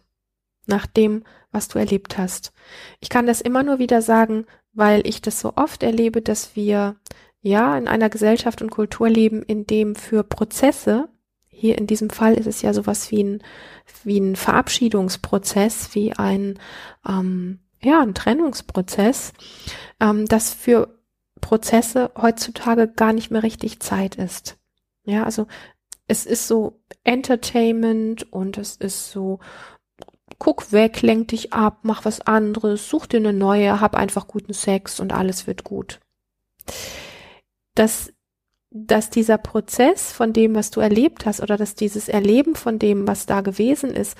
nach 0.66 0.86
dem, 0.86 1.24
was 1.52 1.68
du 1.68 1.78
erlebt 1.78 2.18
hast. 2.18 2.52
Ich 3.00 3.08
kann 3.08 3.26
das 3.26 3.40
immer 3.40 3.62
nur 3.62 3.78
wieder 3.78 4.02
sagen, 4.02 4.46
weil 4.72 5.06
ich 5.06 5.20
das 5.20 5.40
so 5.40 5.52
oft 5.56 5.82
erlebe, 5.82 6.22
dass 6.22 6.54
wir 6.56 6.96
ja 7.42 7.76
in 7.76 7.88
einer 7.88 8.10
Gesellschaft 8.10 8.62
und 8.62 8.70
Kultur 8.70 9.08
leben, 9.08 9.42
in 9.42 9.66
dem 9.66 9.94
für 9.94 10.22
Prozesse 10.22 11.08
hier 11.60 11.76
in 11.76 11.86
diesem 11.86 12.08
Fall 12.08 12.34
ist 12.34 12.46
es 12.46 12.62
ja 12.62 12.72
sowas 12.72 13.10
wie 13.10 13.22
ein, 13.22 13.42
wie 14.02 14.18
ein 14.18 14.34
Verabschiedungsprozess, 14.34 15.94
wie 15.94 16.14
ein, 16.14 16.58
ähm, 17.06 17.58
ja, 17.82 18.00
ein 18.00 18.14
Trennungsprozess, 18.14 19.34
ähm, 20.00 20.24
das 20.24 20.54
für 20.54 20.98
Prozesse 21.42 22.12
heutzutage 22.16 22.88
gar 22.88 23.12
nicht 23.12 23.30
mehr 23.30 23.42
richtig 23.42 23.80
Zeit 23.80 24.16
ist. 24.16 24.58
Ja, 25.04 25.24
also 25.24 25.48
es 26.06 26.24
ist 26.24 26.48
so 26.48 26.80
Entertainment 27.04 28.32
und 28.32 28.56
es 28.56 28.76
ist 28.76 29.10
so, 29.10 29.38
guck 30.40 30.72
weg, 30.72 31.02
lenk 31.02 31.28
dich 31.28 31.52
ab, 31.52 31.80
mach 31.82 32.04
was 32.04 32.20
anderes, 32.20 32.88
such 32.88 33.06
dir 33.06 33.18
eine 33.18 33.32
neue, 33.32 33.80
hab 33.80 33.94
einfach 33.94 34.26
guten 34.26 34.54
Sex 34.54 34.98
und 34.98 35.12
alles 35.12 35.46
wird 35.46 35.62
gut. 35.62 36.00
Das 37.76 38.12
dass 38.70 39.10
dieser 39.10 39.36
Prozess 39.36 40.12
von 40.12 40.32
dem, 40.32 40.54
was 40.54 40.70
du 40.70 40.80
erlebt 40.80 41.26
hast, 41.26 41.40
oder 41.40 41.56
dass 41.56 41.74
dieses 41.74 42.08
Erleben 42.08 42.54
von 42.54 42.78
dem, 42.78 43.06
was 43.06 43.26
da 43.26 43.40
gewesen 43.40 43.90
ist, 43.90 44.16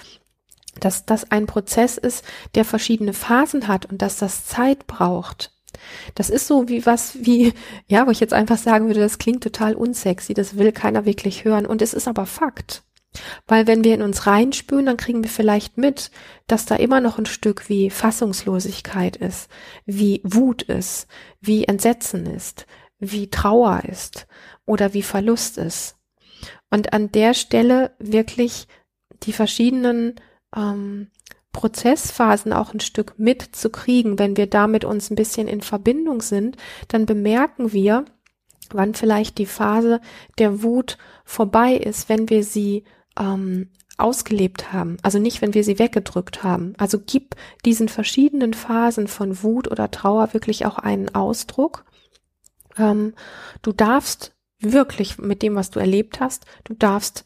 dass 0.81 1.07
das 1.07 1.31
ein 1.31 1.47
Prozess 1.47 1.97
ist, 1.99 2.25
der 2.55 2.65
verschiedene 2.65 3.13
Phasen 3.13 3.69
hat 3.69 3.87
und 3.87 4.03
dass 4.03 4.19
das 4.19 4.47
Zeit 4.47 4.87
braucht. 4.87 5.53
Das 6.17 6.31
ist 6.31 6.49
so 6.49 6.69
wie 6.69 6.85
was, 6.85 7.25
wie, 7.25 7.53
ja, 7.87 8.07
wo 8.07 8.11
ich 8.11 8.21
jetzt 8.21 8.33
einfach 8.33 8.59
sagen 8.59 8.89
würde, 8.89 9.01
das 9.01 9.19
klingt 9.19 9.43
total 9.43 9.75
unsexy, 9.75 10.35
das 10.35 10.59
will 10.59 10.73
keiner 10.73 11.05
wirklich 11.05 11.45
hören 11.45 11.67
und 11.67 11.81
es 11.81 11.95
ist 11.95 12.09
aber 12.09 12.27
Fakt. 12.27 12.83
Weil 13.47 13.67
wenn 13.67 13.83
wir 13.83 13.95
in 13.95 14.03
uns 14.03 14.27
reinspüren, 14.27 14.87
dann 14.87 14.97
kriegen 14.97 15.23
wir 15.23 15.31
vielleicht 15.31 15.77
mit, 15.77 16.11
dass 16.47 16.67
da 16.67 16.77
immer 16.77 17.01
noch 17.01 17.19
ein 17.19 17.27
Stück 17.27 17.69
wie 17.69 17.91
Fassungslosigkeit 17.91 19.17
ist, 19.17 19.51
wie 19.85 20.21
Wut 20.25 20.63
ist, 20.63 21.09
wie 21.41 21.65
Entsetzen 21.65 22.27
ist, 22.27 22.67
wie 22.99 23.29
Trauer 23.29 23.83
ist 23.89 24.27
oder 24.65 24.95
wie 24.95 25.03
Verlust 25.03 25.59
ist. 25.59 25.97
Und 26.71 26.93
an 26.93 27.11
der 27.11 27.35
Stelle 27.35 27.95
wirklich 27.99 28.69
die 29.25 29.33
verschiedenen 29.33 30.15
ähm, 30.55 31.09
Prozessphasen 31.53 32.53
auch 32.53 32.73
ein 32.73 32.81
Stück 32.81 33.15
mitzukriegen, 33.19 34.19
wenn 34.19 34.37
wir 34.37 34.47
damit 34.47 34.85
uns 34.85 35.11
ein 35.11 35.17
bisschen 35.17 35.49
in 35.49 35.63
Verbindung 35.63 36.23
sind, 36.23 36.57
dann 36.89 37.07
bemerken 37.07 37.73
wir, 37.73 38.05
wann 38.71 38.95
vielleicht 38.95 39.39
die 39.39 39.47
Phase 39.47 40.01
der 40.39 40.63
Wut 40.63 40.97
vorbei 41.25 41.75
ist, 41.75 42.09
wenn 42.09 42.31
wir 42.31 42.45
sie 42.45 42.85
ähm, 43.21 43.69
ausgelebt 43.99 44.73
haben. 44.73 44.97
Also 45.03 45.19
nicht, 45.19 45.43
wenn 45.43 45.55
wir 45.55 45.63
sie 45.63 45.79
weggedrückt 45.79 46.43
haben. 46.43 46.73
Also 46.79 46.99
gib 46.99 47.37
diesen 47.65 47.89
verschiedenen 47.89 48.55
Phasen 48.55 49.07
von 49.07 49.43
Wut 49.43 49.71
oder 49.71 49.91
Trauer 49.91 50.33
wirklich 50.33 50.67
auch 50.67 50.79
einen 50.79 51.15
Ausdruck 51.15 51.85
ähm, 52.81 53.15
du 53.63 53.73
darfst 53.73 54.35
wirklich 54.61 55.19
mit 55.19 55.43
dem, 55.43 55.55
was 55.55 55.71
du 55.71 55.81
erlebt 55.81 56.21
hast. 56.21 56.45
Du 56.65 56.75
darfst 56.75 57.25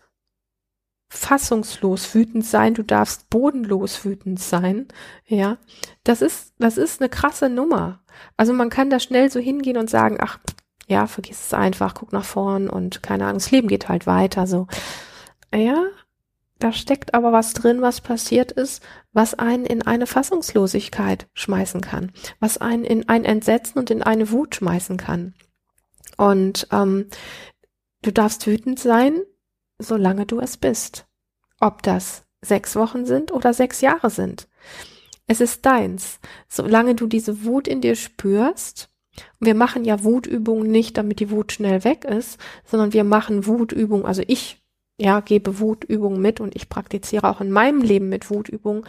fassungslos 1.09 2.15
wütend 2.15 2.45
sein, 2.45 2.75
du 2.75 2.83
darfst 2.83 3.31
bodenlos 3.31 4.05
wütend 4.05 4.41
sein. 4.41 4.89
Ja, 5.27 5.59
das 6.03 6.23
ist, 6.23 6.55
das 6.59 6.77
ist 6.77 7.01
eine 7.01 7.09
krasse 7.09 7.49
Nummer. 7.49 8.01
Also 8.37 8.53
man 8.53 8.71
kann 8.71 8.91
da 8.91 8.99
schnell 8.99 9.31
so 9.31 9.41
hingehen 9.41 9.77
und 9.77 9.91
sagen, 9.91 10.19
ach, 10.21 10.39
ja, 10.87 11.07
vergiss 11.07 11.47
es 11.47 11.55
einfach, 11.55 11.95
guck 11.95 12.13
nach 12.13 12.25
vorn 12.25 12.69
und 12.69 13.03
keine 13.03 13.25
Ahnung, 13.25 13.39
das 13.39 13.51
Leben 13.51 13.69
geht 13.69 13.89
halt 13.89 14.07
weiter, 14.07 14.47
so. 14.47 14.67
Ja, 15.55 15.87
da 16.59 16.73
steckt 16.73 17.15
aber 17.15 17.33
was 17.33 17.53
drin, 17.53 17.81
was 17.83 18.01
passiert 18.01 18.51
ist, 18.53 18.83
was 19.13 19.35
einen 19.35 19.67
in 19.67 19.83
eine 19.83 20.07
Fassungslosigkeit 20.07 21.29
schmeißen 21.35 21.81
kann, 21.81 22.11
was 22.41 22.59
einen 22.59 22.85
in 22.85 23.09
ein 23.09 23.25
Entsetzen 23.25 23.79
und 23.79 23.91
in 23.91 24.03
eine 24.03 24.31
Wut 24.31 24.57
schmeißen 24.57 24.97
kann. 24.97 25.35
Und 26.17 26.69
ähm, 26.73 27.07
du 28.03 28.13
darfst 28.13 28.47
wütend 28.47 28.79
sein, 28.79 29.21
solange 29.79 30.27
du 30.27 30.41
es 30.41 30.57
bist. 30.57 31.07
Ob 31.61 31.83
das 31.83 32.25
sechs 32.41 32.77
Wochen 32.77 33.07
sind 33.07 33.33
oder 33.33 33.55
sechs 33.55 33.81
Jahre 33.81 34.11
sind. 34.11 34.49
Es 35.27 35.41
ist 35.41 35.65
deins. 35.65 36.19
Solange 36.49 36.95
du 36.95 37.07
diese 37.07 37.45
Wut 37.45 37.67
in 37.67 37.81
dir 37.81 37.95
spürst, 37.95 38.91
wir 39.39 39.55
machen 39.55 39.85
ja 39.85 40.03
Wutübungen 40.03 40.71
nicht, 40.71 40.99
damit 40.99 41.21
die 41.21 41.31
Wut 41.31 41.53
schnell 41.53 41.85
weg 41.85 42.05
ist, 42.05 42.39
sondern 42.65 42.93
wir 42.93 43.05
machen 43.05 43.47
Wutübungen, 43.47 44.07
also 44.07 44.23
ich 44.27 44.64
ja, 44.99 45.21
gebe 45.21 45.59
Wutübungen 45.59 46.21
mit 46.21 46.41
und 46.41 46.55
ich 46.55 46.69
praktiziere 46.69 47.29
auch 47.29 47.41
in 47.41 47.51
meinem 47.51 47.83
Leben 47.83 48.09
mit 48.09 48.31
Wutübungen, 48.31 48.85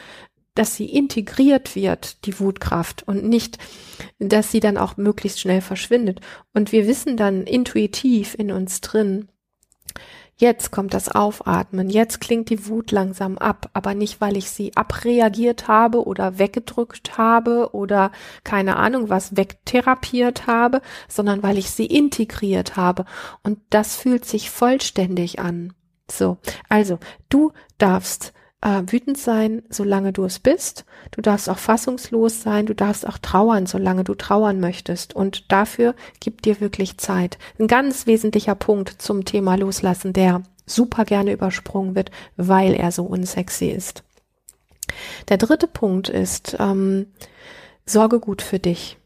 dass 0.54 0.76
sie 0.76 0.86
integriert 0.86 1.76
wird, 1.76 2.26
die 2.26 2.40
Wutkraft 2.40 3.04
und 3.08 3.26
nicht, 3.26 3.58
dass 4.20 4.52
sie 4.52 4.62
dann 4.62 4.78
auch 4.78 4.98
möglichst 4.98 5.42
schnell 5.42 5.62
verschwindet. 5.62 6.22
Und 6.54 6.72
wir 6.72 6.88
wissen 6.88 7.18
dann 7.18 7.44
intuitiv 7.44 8.36
in 8.36 8.52
uns 8.52 8.82
drin, 8.82 9.28
Jetzt 10.38 10.70
kommt 10.72 10.94
das 10.94 11.08
Aufatmen, 11.08 11.90
jetzt 11.90 12.20
klingt 12.20 12.50
die 12.50 12.68
Wut 12.68 12.92
langsam 12.92 13.38
ab, 13.38 13.70
aber 13.72 13.94
nicht, 13.94 14.20
weil 14.20 14.36
ich 14.36 14.50
sie 14.50 14.76
abreagiert 14.76 15.70
habe 15.70 16.06
oder 16.06 16.38
weggedrückt 16.38 17.18
habe 17.18 17.70
oder 17.74 18.12
keine 18.44 18.76
Ahnung 18.76 19.08
was 19.08 19.38
wegtherapiert 19.38 20.46
habe, 20.46 20.82
sondern 21.08 21.42
weil 21.42 21.58
ich 21.58 21.72
sie 21.72 21.86
integriert 21.86 22.76
habe. 22.76 23.06
Und 23.44 23.60
das 23.70 23.96
fühlt 23.96 24.26
sich 24.26 24.50
vollständig 24.50 25.40
an. 25.40 25.74
So, 26.10 26.38
also 26.70 27.00
du 27.30 27.52
darfst 27.78 28.34
äh, 28.62 28.82
wütend 28.88 29.18
sein, 29.18 29.64
solange 29.70 30.12
du 30.12 30.26
es 30.26 30.40
bist. 30.40 30.86
Du 31.12 31.22
darfst 31.22 31.50
auch 31.50 31.58
fassungslos 31.58 32.42
sein. 32.42 32.66
Du 32.66 32.74
darfst 32.74 33.08
auch 33.08 33.18
trauern, 33.18 33.68
solange 33.68 34.04
du 34.04 34.16
trauern 34.16 34.60
möchtest. 34.60 35.16
Und 35.16 35.52
dafür 35.52 35.96
gib 36.20 36.42
dir 36.42 36.60
wirklich 36.62 36.98
Zeit. 36.98 37.38
Ein 37.60 37.68
ganz 37.68 38.08
wesentlicher 38.08 38.56
Punkt 38.56 39.02
zum 39.02 39.24
Thema 39.24 39.56
Loslassen, 39.56 40.14
der 40.14 40.42
super 40.66 41.06
gerne 41.06 41.32
übersprungen 41.32 41.96
wird, 41.96 42.10
weil 42.38 42.74
er 42.74 42.92
so 42.92 43.04
unsexy 43.04 43.68
ist. 43.68 44.04
Der 45.30 45.38
dritte 45.38 45.68
Punkt 45.68 46.10
ist, 46.10 46.58
ähm, 46.60 47.08
sorge 47.86 48.20
gut 48.20 48.42
für 48.42 48.60
dich. 48.60 48.98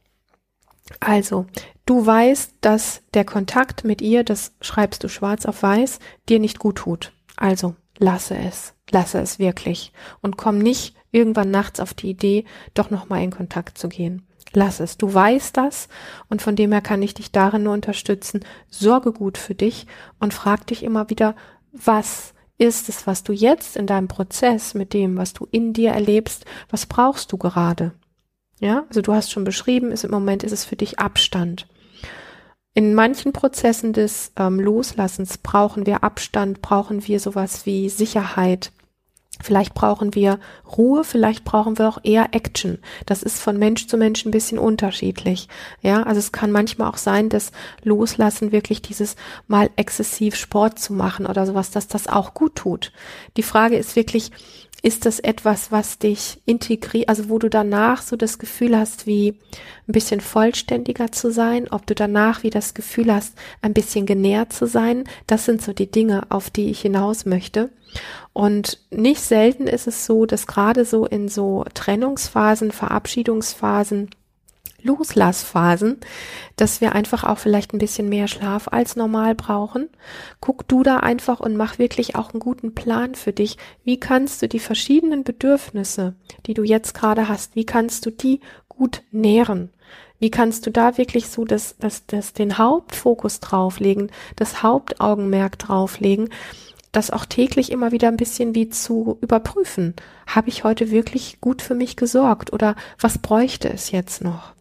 Also, 1.00 1.46
du 1.86 2.06
weißt, 2.06 2.56
dass 2.62 3.02
der 3.14 3.26
Kontakt 3.26 3.84
mit 3.84 4.02
ihr, 4.02 4.24
das 4.24 4.54
schreibst 4.62 5.04
du 5.04 5.08
schwarz 5.08 5.46
auf 5.46 5.62
weiß, 5.64 6.00
dir 6.28 6.40
nicht 6.40 6.60
gut 6.60 6.78
tut. 6.78 7.14
Also, 7.36 7.76
lasse 7.98 8.36
es. 8.38 8.74
Lasse 8.92 9.20
es 9.20 9.40
wirklich. 9.40 9.94
Und 10.22 10.38
komm 10.38 10.58
nicht 10.58 10.96
irgendwann 11.12 11.52
nachts 11.52 11.80
auf 11.80 11.94
die 11.94 12.10
Idee, 12.10 12.46
doch 12.74 12.90
nochmal 12.90 13.24
in 13.24 13.32
Kontakt 13.32 13.78
zu 13.78 13.90
gehen. 13.90 14.26
Lass 14.54 14.80
es. 14.80 14.98
Du 14.98 15.14
weißt 15.14 15.56
das 15.58 15.90
und 16.28 16.42
von 16.42 16.56
dem 16.56 16.72
her 16.72 16.82
kann 16.82 17.04
ich 17.04 17.14
dich 17.14 17.32
darin 17.32 17.64
nur 17.64 17.74
unterstützen. 17.74 18.44
Sorge 18.70 19.12
gut 19.12 19.38
für 19.38 19.54
dich 19.54 19.86
und 20.20 20.34
frag 20.34 20.66
dich 20.68 20.84
immer 20.84 21.10
wieder, 21.10 21.36
was 21.72 22.34
ist 22.58 22.90
es, 22.90 23.06
was 23.06 23.24
du 23.24 23.32
jetzt 23.32 23.78
in 23.78 23.86
deinem 23.86 24.08
Prozess 24.08 24.74
mit 24.74 24.94
dem, 24.94 25.18
was 25.18 25.34
du 25.34 25.48
in 25.52 25.74
dir 25.74 25.92
erlebst, 25.92 26.46
was 26.70 26.88
brauchst 26.88 27.32
du 27.32 27.38
gerade? 27.38 27.94
Ja, 28.60 28.86
also 28.88 29.02
du 29.02 29.14
hast 29.14 29.32
schon 29.32 29.44
beschrieben, 29.44 29.92
ist 29.92 30.04
im 30.04 30.12
Moment 30.12 30.44
ist 30.44 30.52
es 30.52 30.66
für 30.66 30.76
dich 30.76 31.00
Abstand. 31.00 31.68
In 32.74 32.94
manchen 32.94 33.34
Prozessen 33.34 33.94
des 33.94 34.32
ähm, 34.38 34.60
Loslassens 34.60 35.38
brauchen 35.38 35.86
wir 35.86 36.04
Abstand, 36.04 36.62
brauchen 36.62 37.08
wir 37.08 37.20
sowas 37.20 37.66
wie 37.66 37.90
Sicherheit. 37.90 38.72
Vielleicht 39.42 39.74
brauchen 39.74 40.16
wir 40.16 40.40
Ruhe, 40.78 41.04
vielleicht 41.04 41.46
brauchen 41.46 41.78
wir 41.78 41.88
auch 41.88 42.00
eher 42.04 42.30
Action. 42.34 42.80
Das 43.06 43.24
ist 43.24 43.40
von 43.40 43.58
Mensch 43.58 43.88
zu 43.88 43.98
Mensch 43.98 44.26
ein 44.26 44.32
bisschen 44.32 44.60
unterschiedlich. 44.60 45.48
Ja, 45.82 46.04
also 46.04 46.20
es 46.20 46.32
kann 46.32 46.52
manchmal 46.52 46.90
auch 46.90 46.98
sein, 46.98 47.30
dass 47.30 47.52
Loslassen 47.84 48.52
wirklich 48.52 48.82
dieses 48.82 49.16
mal 49.48 49.70
exzessiv 49.78 50.36
Sport 50.36 50.80
zu 50.80 50.94
machen 50.94 51.26
oder 51.26 51.46
sowas, 51.46 51.72
dass 51.72 51.88
das 51.88 52.08
auch 52.08 52.34
gut 52.34 52.56
tut. 52.56 52.92
Die 53.38 53.44
Frage 53.44 53.78
ist 53.78 53.96
wirklich, 53.96 54.32
ist 54.82 55.06
das 55.06 55.20
etwas, 55.20 55.72
was 55.72 56.00
dich 56.00 56.42
integriert, 56.46 57.10
also 57.10 57.30
wo 57.30 57.38
du 57.38 57.50
danach 57.50 58.02
so 58.02 58.16
das 58.16 58.40
Gefühl 58.40 58.78
hast, 58.78 59.08
wie 59.08 59.36
ein 59.88 59.92
bisschen 59.92 60.22
vollständiger 60.22 61.12
zu 61.12 61.32
sein, 61.32 61.68
ob 61.70 61.86
du 61.86 61.96
danach 61.96 62.44
wie 62.44 62.50
das 62.50 62.74
Gefühl 62.74 63.14
hast, 63.14 63.36
ein 63.62 63.74
bisschen 63.74 64.06
genährt 64.06 64.54
zu 64.54 64.68
sein. 64.68 65.04
Das 65.28 65.46
sind 65.46 65.62
so 65.62 65.74
die 65.74 65.92
Dinge, 65.92 66.24
auf 66.30 66.50
die 66.50 66.70
ich 66.70 66.82
hinaus 66.82 67.26
möchte. 67.26 67.72
Und 68.34 68.80
nicht 68.92 69.22
selten 69.22 69.68
ist 69.68 69.88
es 69.88 70.06
so, 70.06 70.26
dass 70.26 70.48
gerade 70.48 70.86
so 70.86 71.06
in 71.06 71.30
so 71.30 71.66
Trennungsphasen, 71.74 72.72
Verabschiedungsphasen, 72.72 74.10
Loslassphasen, 74.82 75.98
dass 76.56 76.82
wir 76.82 76.94
einfach 76.94 77.24
auch 77.24 77.38
vielleicht 77.38 77.74
ein 77.74 77.80
bisschen 77.80 78.10
mehr 78.10 78.28
Schlaf 78.28 78.68
als 78.70 78.96
normal 78.96 79.36
brauchen. 79.36 79.90
Guck 80.40 80.68
du 80.68 80.84
da 80.84 80.98
einfach 80.98 81.40
und 81.40 81.58
mach 81.58 81.80
wirklich 81.80 82.16
auch 82.16 82.34
einen 82.34 82.40
guten 82.40 82.74
Plan 82.76 83.16
für 83.16 83.34
dich. 83.34 83.58
Wie 83.84 84.00
kannst 84.00 84.42
du 84.42 84.48
die 84.48 84.60
verschiedenen 84.60 85.24
Bedürfnisse, 85.24 86.16
die 86.46 86.54
du 86.54 86.64
jetzt 86.64 86.94
gerade 86.94 87.28
hast, 87.28 87.56
wie 87.56 87.66
kannst 87.66 88.06
du 88.06 88.12
die 88.12 88.40
gut 88.68 89.04
nähren? 89.12 89.70
Wie 90.20 90.32
kannst 90.32 90.66
du 90.66 90.72
da 90.72 90.98
wirklich 90.98 91.28
so 91.30 91.46
das, 91.46 91.78
das, 91.80 92.06
das 92.06 92.34
den 92.34 92.58
Hauptfokus 92.58 93.40
drauflegen, 93.40 94.12
das 94.36 94.64
Hauptaugenmerk 94.64 95.58
drauflegen, 95.58 96.30
das 96.92 97.12
auch 97.12 97.26
täglich 97.26 97.72
immer 97.72 97.92
wieder 97.92 98.08
ein 98.08 98.18
bisschen 98.18 98.56
wie 98.56 98.70
zu 98.70 99.18
überprüfen. 99.22 99.96
Habe 100.28 100.50
ich 100.50 100.64
heute 100.64 100.92
wirklich 100.92 101.40
gut 101.42 101.62
für 101.62 101.76
mich 101.76 101.96
gesorgt 101.96 102.52
oder 102.52 102.76
was 103.00 103.20
bräuchte 103.20 103.70
es 103.70 103.92
jetzt 103.92 104.24
noch? 104.24 104.54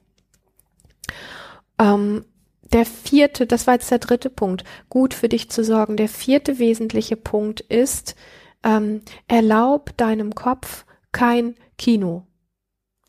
Ähm, 1.78 2.24
der 2.72 2.84
vierte, 2.84 3.46
das 3.46 3.66
war 3.66 3.74
jetzt 3.74 3.90
der 3.90 3.98
dritte 3.98 4.30
Punkt, 4.30 4.64
gut 4.88 5.14
für 5.14 5.28
dich 5.28 5.50
zu 5.50 5.64
sorgen. 5.64 5.96
Der 5.96 6.08
vierte 6.08 6.58
wesentliche 6.58 7.16
Punkt 7.16 7.60
ist, 7.60 8.14
ähm, 8.62 9.02
erlaub 9.26 9.96
deinem 9.96 10.34
Kopf 10.34 10.84
kein 11.12 11.54
Kino. 11.78 12.26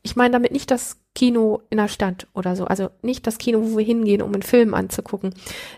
Ich 0.01 0.15
meine 0.15 0.31
damit 0.31 0.51
nicht 0.51 0.71
das 0.71 0.98
Kino 1.15 1.61
in 1.69 1.77
der 1.77 1.87
Stadt 1.87 2.27
oder 2.33 2.55
so, 2.55 2.65
also 2.65 2.89
nicht 3.01 3.27
das 3.27 3.37
Kino, 3.37 3.61
wo 3.61 3.77
wir 3.77 3.85
hingehen, 3.85 4.21
um 4.21 4.33
einen 4.33 4.43
Film 4.43 4.73
anzugucken, 4.73 5.33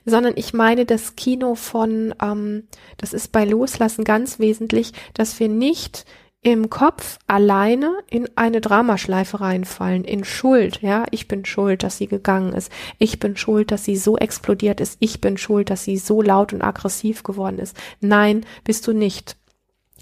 sondern 0.05 0.33
ich 0.35 0.53
meine 0.53 0.85
das 0.85 1.15
Kino 1.15 1.55
von, 1.55 2.13
ähm, 2.21 2.67
das 2.97 3.13
ist 3.13 3.31
bei 3.31 3.45
Loslassen 3.45 4.03
ganz 4.03 4.39
wesentlich, 4.39 4.93
dass 5.13 5.39
wir 5.39 5.49
nicht 5.49 6.05
im 6.43 6.71
Kopf 6.71 7.19
alleine 7.27 7.91
in 8.09 8.27
eine 8.35 8.61
Dramaschleife 8.61 9.41
reinfallen, 9.41 10.03
in 10.03 10.23
Schuld, 10.23 10.81
ja, 10.81 11.05
ich 11.11 11.27
bin 11.27 11.45
schuld, 11.45 11.83
dass 11.83 11.97
sie 11.97 12.07
gegangen 12.07 12.53
ist, 12.53 12.71
ich 12.97 13.19
bin 13.19 13.37
schuld, 13.37 13.71
dass 13.71 13.85
sie 13.85 13.95
so 13.95 14.17
explodiert 14.17 14.81
ist, 14.81 14.97
ich 14.99 15.21
bin 15.21 15.37
schuld, 15.37 15.69
dass 15.69 15.83
sie 15.83 15.97
so 15.97 16.21
laut 16.21 16.51
und 16.51 16.63
aggressiv 16.63 17.21
geworden 17.21 17.59
ist. 17.59 17.77
Nein, 17.99 18.43
bist 18.63 18.87
du 18.87 18.93
nicht. 18.93 19.37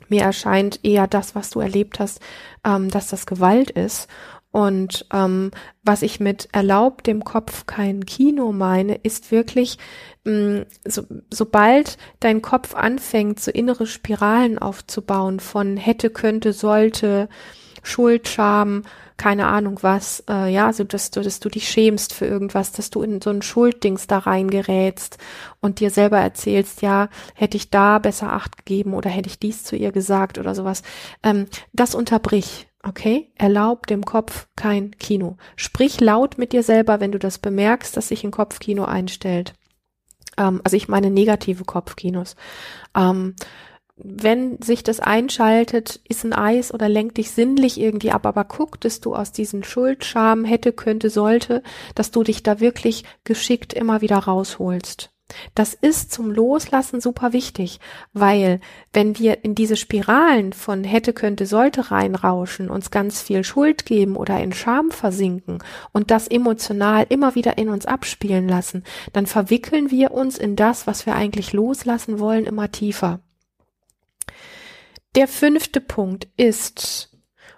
Mir 0.07 0.23
erscheint 0.23 0.79
eher 0.83 1.07
das, 1.07 1.35
was 1.35 1.49
du 1.49 1.59
erlebt 1.59 1.99
hast, 1.99 2.21
ähm, 2.65 2.89
dass 2.89 3.09
das 3.09 3.25
Gewalt 3.25 3.69
ist. 3.71 4.07
Und 4.51 5.05
ähm, 5.13 5.51
was 5.83 6.01
ich 6.01 6.19
mit 6.19 6.49
erlaubt 6.51 7.05
dem 7.05 7.23
Kopf 7.23 7.67
kein 7.67 8.05
Kino 8.05 8.51
meine, 8.51 8.95
ist 8.95 9.31
wirklich, 9.31 9.77
mh, 10.23 10.31
mm, 10.33 10.65
so, 10.85 11.03
sobald 11.31 11.97
dein 12.19 12.41
Kopf 12.41 12.73
anfängt, 12.73 13.39
so 13.39 13.51
innere 13.51 13.85
Spiralen 13.85 14.57
aufzubauen 14.57 15.39
von 15.39 15.77
hätte, 15.77 16.09
könnte, 16.09 16.53
sollte, 16.53 17.29
Schuld, 17.83 18.27
Scham, 18.27 18.83
keine 19.17 19.47
Ahnung 19.47 19.79
was, 19.81 20.23
äh, 20.29 20.51
ja, 20.51 20.71
so 20.73 20.83
dass 20.83 21.11
du, 21.11 21.21
dass 21.21 21.39
du 21.39 21.49
dich 21.49 21.69
schämst 21.69 22.13
für 22.13 22.25
irgendwas, 22.25 22.71
dass 22.71 22.89
du 22.89 23.01
in 23.01 23.21
so 23.21 23.29
ein 23.29 23.41
Schulddings 23.41 24.07
da 24.07 24.19
reingerätst 24.19 25.17
und 25.59 25.79
dir 25.79 25.91
selber 25.91 26.17
erzählst, 26.19 26.81
ja, 26.81 27.09
hätte 27.35 27.57
ich 27.57 27.69
da 27.69 27.99
besser 27.99 28.31
Acht 28.33 28.57
gegeben 28.57 28.93
oder 28.93 29.09
hätte 29.09 29.29
ich 29.29 29.39
dies 29.39 29.63
zu 29.63 29.75
ihr 29.75 29.91
gesagt 29.91 30.37
oder 30.37 30.55
sowas. 30.55 30.83
Ähm, 31.23 31.47
das 31.73 31.95
unterbrich. 31.95 32.68
Okay, 32.81 33.31
erlaub 33.35 33.87
dem 33.87 34.05
Kopf 34.05 34.47
kein 34.55 34.91
Kino. 34.97 35.37
Sprich 35.57 35.99
laut 35.99 36.37
mit 36.37 36.53
dir 36.53 36.63
selber, 36.63 36.99
wenn 36.99 37.11
du 37.11 37.19
das 37.19 37.37
bemerkst, 37.37 37.95
dass 37.97 38.07
sich 38.07 38.23
ein 38.23 38.31
Kopfkino 38.31 38.85
einstellt. 38.85 39.53
Ähm, 40.37 40.61
also 40.63 40.77
ich 40.77 40.87
meine 40.87 41.11
negative 41.11 41.65
Kopfkinos. 41.65 42.35
Ähm, 42.95 43.35
wenn 44.01 44.61
sich 44.61 44.83
das 44.83 45.01
einschaltet, 45.01 45.99
ist 46.07 46.23
ein 46.23 46.31
Eis 46.31 46.73
oder 46.73 46.87
lenkt 46.87 47.17
dich 47.17 47.31
sinnlich 47.31 47.77
irgendwie 47.77 48.11
ab, 48.11 48.25
aber 48.25 48.45
guck, 48.45 48.79
dass 48.79 49.01
du 49.01 49.13
aus 49.13 49.33
diesen 49.33 49.65
Schuldscham 49.65 50.45
hätte, 50.45 50.71
könnte, 50.71 51.09
sollte, 51.09 51.63
dass 51.95 52.11
du 52.11 52.23
dich 52.23 52.43
da 52.43 52.61
wirklich 52.61 53.03
geschickt 53.25 53.73
immer 53.73 53.99
wieder 53.99 54.19
rausholst. 54.19 55.11
Das 55.55 55.73
ist 55.73 56.11
zum 56.11 56.31
Loslassen 56.31 57.01
super 57.01 57.33
wichtig, 57.33 57.79
weil 58.13 58.59
wenn 58.93 59.17
wir 59.17 59.43
in 59.43 59.55
diese 59.55 59.75
Spiralen 59.75 60.53
von 60.53 60.83
hätte, 60.83 61.13
könnte, 61.13 61.45
sollte 61.45 61.91
reinrauschen, 61.91 62.69
uns 62.69 62.91
ganz 62.91 63.21
viel 63.21 63.43
Schuld 63.43 63.85
geben 63.85 64.15
oder 64.15 64.39
in 64.39 64.53
Scham 64.53 64.91
versinken 64.91 65.59
und 65.91 66.11
das 66.11 66.27
emotional 66.27 67.05
immer 67.09 67.35
wieder 67.35 67.57
in 67.57 67.69
uns 67.69 67.85
abspielen 67.85 68.47
lassen, 68.47 68.83
dann 69.13 69.27
verwickeln 69.27 69.91
wir 69.91 70.11
uns 70.11 70.37
in 70.37 70.55
das, 70.55 70.87
was 70.87 71.05
wir 71.05 71.15
eigentlich 71.15 71.53
loslassen 71.53 72.19
wollen, 72.19 72.45
immer 72.45 72.71
tiefer. 72.71 73.19
Der 75.15 75.27
fünfte 75.27 75.81
Punkt 75.81 76.27
ist, 76.37 77.09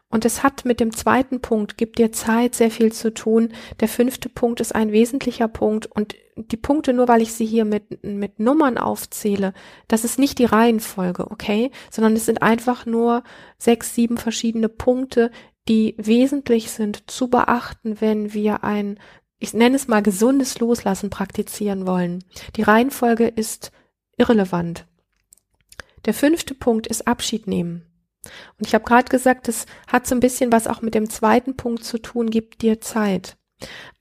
und 0.10 0.26
es 0.26 0.44
hat 0.44 0.66
mit 0.66 0.80
dem 0.80 0.94
zweiten 0.94 1.42
Punkt, 1.42 1.78
gibt 1.78 1.98
dir 1.98 2.12
Zeit, 2.12 2.56
sehr 2.56 2.72
viel 2.72 2.92
zu 2.92 3.14
tun. 3.14 3.54
Der 3.80 3.88
fünfte 3.88 4.30
Punkt 4.30 4.60
ist 4.60 4.76
ein 4.76 4.92
wesentlicher 4.92 5.48
Punkt 5.48 5.86
und 5.86 6.16
die 6.44 6.58
Punkte, 6.58 6.94
nur 6.94 7.08
weil 7.08 7.22
ich 7.22 7.34
sie 7.34 7.46
hier 7.46 7.66
mit, 7.66 8.04
mit 8.04 8.40
Nummern 8.40 8.78
aufzähle, 8.78 9.54
das 9.88 10.04
ist 10.04 10.20
nicht 10.20 10.40
die 10.40 10.46
Reihenfolge, 10.46 11.30
okay? 11.30 11.72
Sondern 11.90 12.14
es 12.14 12.26
sind 12.26 12.42
einfach 12.42 12.86
nur 12.86 13.24
sechs, 13.58 13.96
sieben 13.96 14.18
verschiedene 14.18 14.70
Punkte, 14.70 15.32
die 15.68 15.96
wesentlich 15.98 16.72
sind 16.72 17.10
zu 17.10 17.30
beachten, 17.30 18.02
wenn 18.02 18.34
wir 18.34 18.64
ein, 18.64 19.00
ich 19.40 19.54
nenne 19.54 19.76
es 19.76 19.88
mal 19.88 20.02
gesundes 20.02 20.60
Loslassen 20.60 21.10
praktizieren 21.10 21.86
wollen. 21.86 22.24
Die 22.56 22.64
Reihenfolge 22.64 23.28
ist 23.28 23.72
irrelevant. 24.18 24.86
Der 26.06 26.14
fünfte 26.14 26.56
Punkt 26.56 26.88
ist 26.88 27.08
Abschied 27.08 27.48
nehmen. 27.48 27.86
Und 28.58 28.68
ich 28.68 28.74
habe 28.74 28.84
gerade 28.84 29.10
gesagt, 29.10 29.48
das 29.48 29.66
hat 29.88 30.08
so 30.08 30.16
ein 30.16 30.20
bisschen 30.20 30.52
was 30.52 30.68
auch 30.68 30.82
mit 30.82 30.94
dem 30.94 31.10
zweiten 31.10 31.56
Punkt 31.56 31.84
zu 31.84 31.98
tun, 32.00 32.30
gibt 32.30 32.62
dir 32.62 32.82
Zeit. 32.82 33.38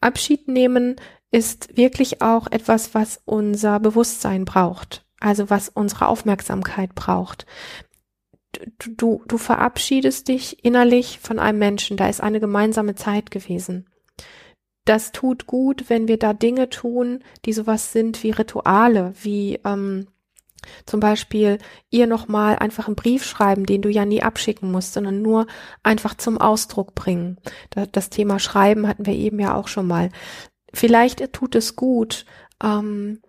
Abschied 0.00 0.48
nehmen 0.48 0.96
ist 1.30 1.76
wirklich 1.76 2.22
auch 2.22 2.48
etwas, 2.50 2.94
was 2.94 3.20
unser 3.24 3.80
Bewusstsein 3.80 4.44
braucht, 4.44 5.04
also 5.20 5.50
was 5.50 5.68
unsere 5.68 6.08
Aufmerksamkeit 6.08 6.94
braucht. 6.94 7.46
Du, 8.52 8.90
du, 8.96 9.22
du 9.28 9.38
verabschiedest 9.38 10.26
dich 10.26 10.64
innerlich 10.64 11.20
von 11.20 11.38
einem 11.38 11.58
Menschen, 11.58 11.96
da 11.96 12.08
ist 12.08 12.20
eine 12.20 12.40
gemeinsame 12.40 12.96
Zeit 12.96 13.30
gewesen. 13.30 13.86
Das 14.84 15.12
tut 15.12 15.46
gut, 15.46 15.88
wenn 15.88 16.08
wir 16.08 16.18
da 16.18 16.32
Dinge 16.32 16.68
tun, 16.68 17.22
die 17.44 17.52
sowas 17.52 17.92
sind 17.92 18.22
wie 18.24 18.30
Rituale, 18.30 19.12
wie 19.22 19.60
ähm, 19.64 20.08
zum 20.84 21.00
Beispiel 21.00 21.58
ihr 21.90 22.06
nochmal 22.06 22.56
einfach 22.56 22.86
einen 22.86 22.96
Brief 22.96 23.24
schreiben, 23.24 23.66
den 23.66 23.82
du 23.82 23.88
ja 23.88 24.04
nie 24.04 24.22
abschicken 24.22 24.70
musst, 24.70 24.94
sondern 24.94 25.22
nur 25.22 25.46
einfach 25.82 26.14
zum 26.14 26.38
Ausdruck 26.38 26.94
bringen. 26.94 27.38
Das 27.92 28.10
Thema 28.10 28.38
Schreiben 28.38 28.86
hatten 28.86 29.06
wir 29.06 29.14
eben 29.14 29.38
ja 29.38 29.54
auch 29.54 29.68
schon 29.68 29.86
mal. 29.86 30.10
Vielleicht 30.72 31.32
tut 31.32 31.54
es 31.54 31.76
gut, 31.76 32.24
ähm, 32.62 33.20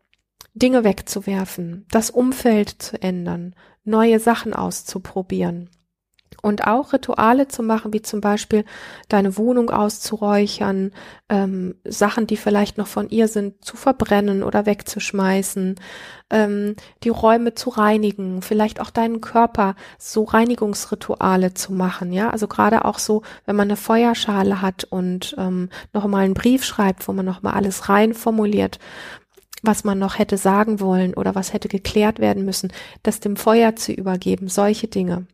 Dinge 0.54 0.84
wegzuwerfen, 0.84 1.86
das 1.92 2.10
Umfeld 2.10 2.70
zu 2.70 3.02
ändern, 3.02 3.56
neue 3.84 4.20
Sachen 4.20 4.54
auszuprobieren 4.54 5.70
und 6.42 6.66
auch 6.68 6.94
Rituale 6.94 7.48
zu 7.48 7.64
machen, 7.64 7.94
wie 7.94 8.02
zum 8.02 8.22
Beispiel 8.22 8.66
deine 9.10 9.38
Wohnung 9.38 9.70
auszuräuchern, 9.70 10.92
ähm, 11.30 11.76
Sachen, 11.84 12.28
die 12.28 12.38
vielleicht 12.38 12.78
noch 12.78 12.88
von 12.88 13.10
ihr 13.10 13.28
sind, 13.28 13.64
zu 13.64 13.78
verbrennen 13.78 14.44
oder 14.44 14.66
wegzuschmeißen, 14.66 15.76
ähm, 16.30 16.76
die 17.04 17.10
Räume 17.10 17.54
zu 17.54 17.70
reinigen, 17.70 18.42
vielleicht 18.42 18.80
auch 18.80 18.90
deinen 18.90 19.22
Körper 19.22 19.76
so 19.98 20.24
Reinigungsrituale 20.24 21.54
zu 21.54 21.74
machen, 21.74 22.14
ja, 22.14 22.30
also 22.30 22.48
gerade 22.48 22.86
auch 22.86 23.00
so, 23.00 23.22
wenn 23.46 23.56
man 23.56 23.68
eine 23.68 23.78
Feuerschale 23.78 24.62
hat 24.62 24.86
und 24.86 25.36
ähm, 25.38 25.70
noch 25.94 26.08
mal 26.08 26.26
einen 26.26 26.34
Brief 26.34 26.64
schreibt, 26.64 27.08
wo 27.08 27.14
man 27.14 27.26
noch 27.26 27.42
mal 27.42 27.54
alles 27.54 27.90
rein 27.90 28.14
formuliert, 28.14 28.80
was 29.62 29.84
man 29.84 30.00
noch 30.00 30.18
hätte 30.18 30.38
sagen 30.38 30.80
wollen 30.80 31.14
oder 31.14 31.36
was 31.36 31.54
hätte 31.54 31.68
geklärt 31.68 32.20
werden 32.20 32.46
müssen, 32.46 32.74
das 33.04 33.20
dem 33.20 33.36
Feuer 33.36 33.76
zu 33.76 33.92
übergeben, 33.92 34.48
solche 34.48 34.88
Dinge. 34.88 35.28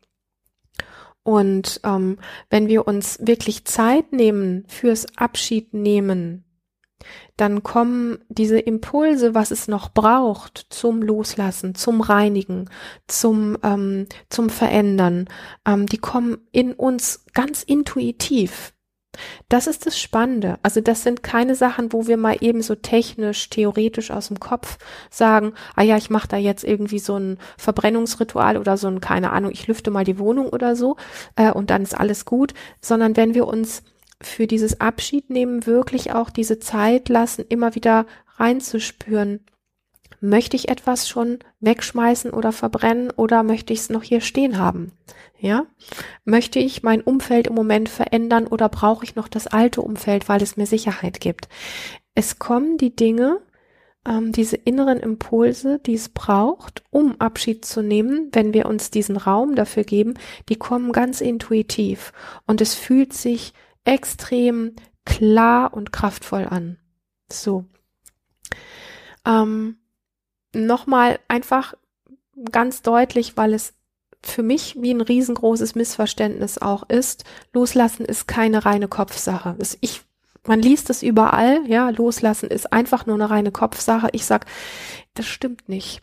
Und 1.28 1.82
ähm, 1.84 2.20
wenn 2.50 2.70
wir 2.70 2.88
uns 2.88 3.20
wirklich 3.22 3.66
Zeit 3.66 4.14
nehmen 4.14 4.64
fürs 4.70 5.18
Abschied 5.18 5.74
nehmen, 5.74 6.46
dann 7.36 7.64
kommen 7.64 8.20
diese 8.30 8.58
Impulse, 8.60 9.36
was 9.36 9.52
es 9.52 9.68
noch 9.68 9.90
braucht 9.90 10.68
zum 10.70 11.02
Loslassen, 11.02 11.76
zum 11.76 12.00
Reinigen, 12.00 12.70
zum, 13.08 13.58
ähm, 13.62 14.08
zum 14.30 14.50
Verändern, 14.50 15.26
ähm, 15.66 15.86
die 15.86 15.98
kommen 15.98 16.38
in 16.54 16.72
uns 16.72 17.26
ganz 17.34 17.62
intuitiv. 17.62 18.72
Das 19.50 19.68
ist 19.68 19.86
das 19.86 20.00
Spannende. 20.00 20.60
Also 20.64 20.82
das 20.82 21.04
sind 21.04 21.24
keine 21.24 21.56
Sachen, 21.56 21.94
wo 21.94 22.08
wir 22.08 22.18
mal 22.18 22.38
eben 22.42 22.62
so 22.62 22.76
technisch, 22.76 23.50
theoretisch 23.50 24.12
aus 24.12 24.28
dem 24.28 24.40
Kopf 24.40 24.78
sagen, 25.10 25.54
ah 25.76 25.84
ja, 25.84 25.98
ich 25.98 26.10
mache 26.10 26.28
da 26.28 26.38
jetzt 26.38 26.64
irgendwie 26.64 27.00
so 27.00 27.18
ein 27.18 27.38
Verbrennungsritual 27.58 28.58
oder 28.58 28.78
so 28.78 28.88
ein, 28.88 29.02
keine 29.02 29.32
Ahnung, 29.32 29.52
ich 29.52 29.68
lüfte 29.68 29.92
mal 29.92 30.04
die 30.04 30.20
Wohnung 30.20 30.50
oder 30.50 30.76
so 30.76 30.98
äh, 31.36 31.52
und 31.52 31.70
dann 31.70 31.84
ist 31.84 31.98
alles 31.98 32.26
gut, 32.26 32.54
sondern 32.82 33.16
wenn 33.18 33.34
wir 33.34 33.48
uns 33.48 33.84
für 34.22 34.48
dieses 34.48 34.82
Abschied 34.82 35.30
nehmen 35.30 35.66
wirklich 35.66 36.14
auch 36.14 36.30
diese 36.30 36.60
Zeit 36.60 37.10
lassen, 37.10 37.46
immer 37.50 37.76
wieder 37.76 38.06
reinzuspüren, 38.38 39.42
möchte 40.20 40.56
ich 40.56 40.70
etwas 40.70 41.08
schon 41.08 41.40
wegschmeißen 41.60 42.32
oder 42.32 42.52
verbrennen 42.52 43.12
oder 43.12 43.44
möchte 43.44 43.74
ich 43.74 43.80
es 43.80 43.90
noch 43.90 44.04
hier 44.04 44.22
stehen 44.22 44.58
haben? 44.58 44.92
Ja? 45.40 45.66
Möchte 46.26 46.60
ich 46.60 46.84
mein 46.84 47.02
Umfeld 47.02 47.48
im 47.48 47.56
Moment 47.56 47.90
verändern 47.90 48.48
oder 48.48 48.70
brauche 48.70 49.04
ich 49.04 49.16
noch 49.16 49.28
das 49.28 49.48
alte 49.48 49.82
Umfeld, 49.82 50.30
weil 50.30 50.42
es 50.42 50.58
mir 50.58 50.66
Sicherheit 50.66 51.20
gibt? 51.20 51.48
Es 52.16 52.40
kommen 52.40 52.78
die 52.78 52.96
Dinge, 52.96 53.40
ähm, 54.08 54.32
diese 54.32 54.56
inneren 54.56 55.00
Impulse, 55.00 55.80
die 55.80 55.94
es 55.94 56.10
braucht, 56.10 56.84
um 56.90 57.20
Abschied 57.20 57.66
zu 57.66 57.82
nehmen, 57.82 58.30
wenn 58.32 58.54
wir 58.54 58.66
uns 58.66 58.90
diesen 58.90 59.18
Raum 59.18 59.56
dafür 59.56 59.84
geben, 59.84 60.16
die 60.50 60.56
kommen 60.56 60.92
ganz 60.92 61.22
intuitiv 61.22 62.14
und 62.46 62.62
es 62.62 62.74
fühlt 62.74 63.14
sich 63.14 63.54
extrem 63.84 64.76
klar 65.06 65.74
und 65.74 65.92
kraftvoll 65.92 66.46
an. 66.46 66.78
So. 67.32 67.66
Ähm, 69.26 69.78
Nochmal 70.54 71.20
einfach 71.28 71.74
ganz 72.52 72.82
deutlich, 72.82 73.38
weil 73.38 73.54
es 73.54 73.74
für 74.24 74.44
mich 74.44 74.76
wie 74.82 74.92
ein 74.92 75.02
riesengroßes 75.02 75.76
Missverständnis 75.76 76.58
auch 76.58 76.90
ist, 76.90 77.24
loslassen 77.54 78.06
ist 78.06 78.28
keine 78.28 78.66
reine 78.66 78.88
Kopfsache. 78.88 79.56
Ich, 79.82 80.02
man 80.46 80.60
liest 80.60 80.90
es 80.90 81.04
überall, 81.04 81.62
ja, 81.68 81.90
loslassen 81.90 82.50
ist 82.50 82.74
einfach 82.74 83.06
nur 83.06 83.16
eine 83.16 83.30
reine 83.30 83.52
Kopfsache. 83.52 84.10
Ich 84.12 84.26
sag, 84.26 84.46
das 85.14 85.28
stimmt 85.28 85.70
nicht. 85.70 86.02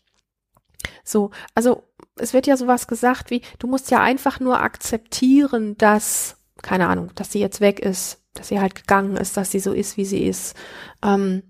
So, 1.03 1.31
also 1.55 1.85
es 2.17 2.33
wird 2.33 2.47
ja 2.47 2.57
sowas 2.57 2.87
gesagt 2.87 3.31
wie, 3.31 3.43
du 3.59 3.67
musst 3.67 3.91
ja 3.91 4.03
einfach 4.03 4.41
nur 4.41 4.61
akzeptieren, 4.61 5.77
dass, 5.77 6.37
keine 6.63 6.89
Ahnung, 6.89 7.11
dass 7.15 7.33
sie 7.33 7.41
jetzt 7.41 7.61
weg 7.61 7.81
ist, 7.81 8.23
dass 8.35 8.49
sie 8.49 8.61
halt 8.61 8.75
gegangen 8.75 9.17
ist, 9.17 9.37
dass 9.37 9.51
sie 9.51 9.61
so 9.61 9.73
ist, 9.73 9.97
wie 9.97 10.05
sie 10.05 10.25
ist. 10.25 10.57
Ähm, 11.03 11.43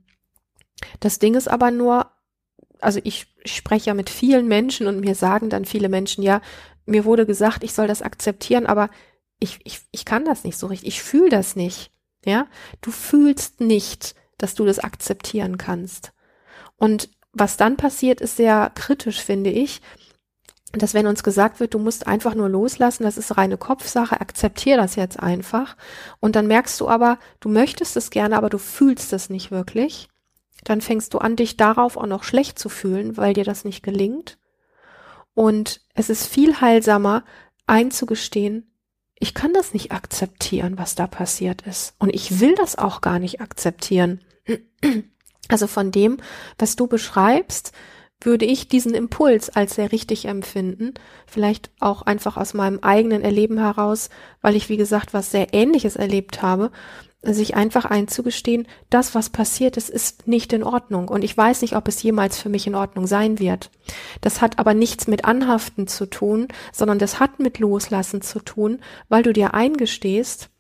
das 1.01 1.19
Ding 1.19 1.35
ist 1.35 1.49
aber 1.49 1.71
nur, 1.71 2.04
also 2.85 3.01
ich 3.05 3.27
spreche 3.45 3.87
ja 3.87 3.95
mit 3.95 4.11
vielen 4.11 4.47
Menschen 4.47 4.87
und 4.87 5.01
mir 5.01 5.15
sagen 5.15 5.51
dann 5.51 5.65
viele 5.65 5.89
Menschen, 5.89 6.23
ja, 6.23 6.41
mir 6.87 7.05
wurde 7.05 7.27
gesagt, 7.27 7.65
ich 7.65 7.73
soll 7.73 7.87
das 7.87 8.03
akzeptieren, 8.03 8.67
aber 8.67 8.91
ich, 9.41 9.59
ich, 9.65 9.81
ich 9.91 10.05
kann 10.05 10.25
das 10.25 10.45
nicht 10.45 10.59
so 10.59 10.67
richtig, 10.67 10.89
ich 10.89 11.03
fühle 11.03 11.31
das 11.31 11.57
nicht. 11.57 11.91
Ja, 12.25 12.47
du 12.81 12.91
fühlst 12.91 13.61
nicht, 13.61 14.15
dass 14.39 14.55
du 14.55 14.65
das 14.65 14.79
akzeptieren 14.79 15.59
kannst. 15.59 16.13
Und 16.77 17.11
was 17.33 17.57
dann 17.57 17.77
passiert, 17.77 18.21
ist 18.21 18.37
sehr 18.37 18.71
kritisch, 18.75 19.21
finde 19.21 19.51
ich, 19.51 19.83
dass 20.73 20.95
wenn 20.95 21.07
uns 21.07 21.23
gesagt 21.23 21.61
wird, 21.61 21.75
du 21.75 21.79
musst 21.79 22.07
einfach 22.07 22.35
nur 22.35 22.49
loslassen, 22.49 23.05
das 23.05 23.19
ist 23.19 23.37
reine 23.37 23.59
Kopfsache, 23.59 24.21
akzeptier 24.21 24.77
das 24.77 24.97
jetzt 24.97 25.21
einfach. 25.21 25.77
Und 26.21 26.35
dann 26.35 26.47
merkst 26.47 26.81
du 26.81 26.89
aber, 26.89 27.19
du 27.41 27.49
möchtest 27.49 27.97
es 27.97 28.11
gerne, 28.11 28.37
aber 28.37 28.49
du 28.49 28.59
fühlst 28.59 29.13
es 29.13 29.29
nicht 29.29 29.51
wirklich 29.51 30.09
dann 30.63 30.81
fängst 30.81 31.13
du 31.15 31.19
an, 31.19 31.37
dich 31.37 31.57
darauf 31.57 31.97
auch 31.97 32.07
noch 32.07 32.23
schlecht 32.23 32.59
zu 32.59 32.69
fühlen, 32.69 33.17
weil 33.17 33.35
dir 33.35 33.45
das 33.45 33.65
nicht 33.65 33.83
gelingt. 33.83 34.39
Und 35.35 35.81
es 35.95 36.11
ist 36.11 36.27
viel 36.27 36.61
heilsamer, 36.61 37.25
einzugestehen, 37.67 38.71
ich 39.19 39.33
kann 39.33 39.53
das 39.53 39.73
nicht 39.73 39.93
akzeptieren, 39.93 40.77
was 40.77 40.97
da 40.97 41.07
passiert 41.07 41.63
ist. 41.63 41.95
Und 41.99 42.15
ich 42.15 42.41
will 42.41 42.55
das 42.57 42.77
auch 42.77 43.01
gar 43.01 43.19
nicht 43.19 43.41
akzeptieren. 43.41 44.21
Also 45.49 45.67
von 45.67 45.93
dem, 45.93 46.17
was 46.59 46.75
du 46.75 46.87
beschreibst, 46.87 47.73
würde 48.19 48.47
ich 48.47 48.67
diesen 48.67 48.95
Impuls 48.95 49.51
als 49.51 49.75
sehr 49.75 49.93
richtig 49.93 50.25
empfinden. 50.25 50.95
Vielleicht 51.27 51.71
auch 51.81 52.01
einfach 52.01 52.39
aus 52.39 52.55
meinem 52.55 52.79
eigenen 52.81 53.21
Erleben 53.21 53.59
heraus, 53.59 54.09
weil 54.41 54.57
ich, 54.57 54.71
wie 54.71 54.79
gesagt, 54.79 55.13
was 55.13 55.31
sehr 55.31 55.53
Ähnliches 55.53 55.97
erlebt 55.97 56.41
habe 56.41 56.73
sich 57.33 57.55
einfach 57.55 57.85
einzugestehen, 57.85 58.67
das, 58.91 59.15
was 59.15 59.31
passiert 59.31 59.77
ist, 59.77 59.89
ist 59.89 60.27
nicht 60.27 60.53
in 60.53 60.63
Ordnung. 60.63 61.09
Und 61.09 61.25
ich 61.25 61.37
weiß 61.37 61.63
nicht, 61.63 61.77
ob 61.77 61.89
es 61.89 62.03
jemals 62.03 62.39
für 62.39 62.49
mich 62.49 62.67
in 62.67 62.75
Ordnung 62.75 63.07
sein 63.07 63.39
wird. 63.39 63.71
Das 64.21 64.41
hat 64.41 64.59
aber 64.59 64.75
nichts 64.75 65.07
mit 65.07 65.25
Anhaften 65.25 65.87
zu 65.87 66.07
tun, 66.07 66.49
sondern 66.73 66.99
das 66.99 67.21
hat 67.21 67.39
mit 67.39 67.59
Loslassen 67.59 68.21
zu 68.21 68.41
tun, 68.41 68.81
weil 69.09 69.23
du 69.23 69.33
dir 69.33 69.55
eingestehst, 69.55 70.51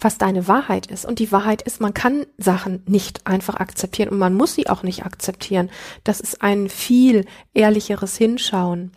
was 0.00 0.18
deine 0.18 0.48
Wahrheit 0.48 0.86
ist. 0.86 1.06
Und 1.06 1.18
die 1.18 1.32
Wahrheit 1.32 1.62
ist, 1.62 1.80
man 1.80 1.94
kann 1.94 2.26
Sachen 2.36 2.82
nicht 2.86 3.26
einfach 3.26 3.56
akzeptieren 3.56 4.10
und 4.10 4.18
man 4.18 4.34
muss 4.34 4.54
sie 4.54 4.68
auch 4.68 4.82
nicht 4.82 5.04
akzeptieren. 5.06 5.70
Das 6.04 6.20
ist 6.20 6.42
ein 6.42 6.68
viel 6.68 7.24
ehrlicheres 7.54 8.16
Hinschauen. 8.16 8.92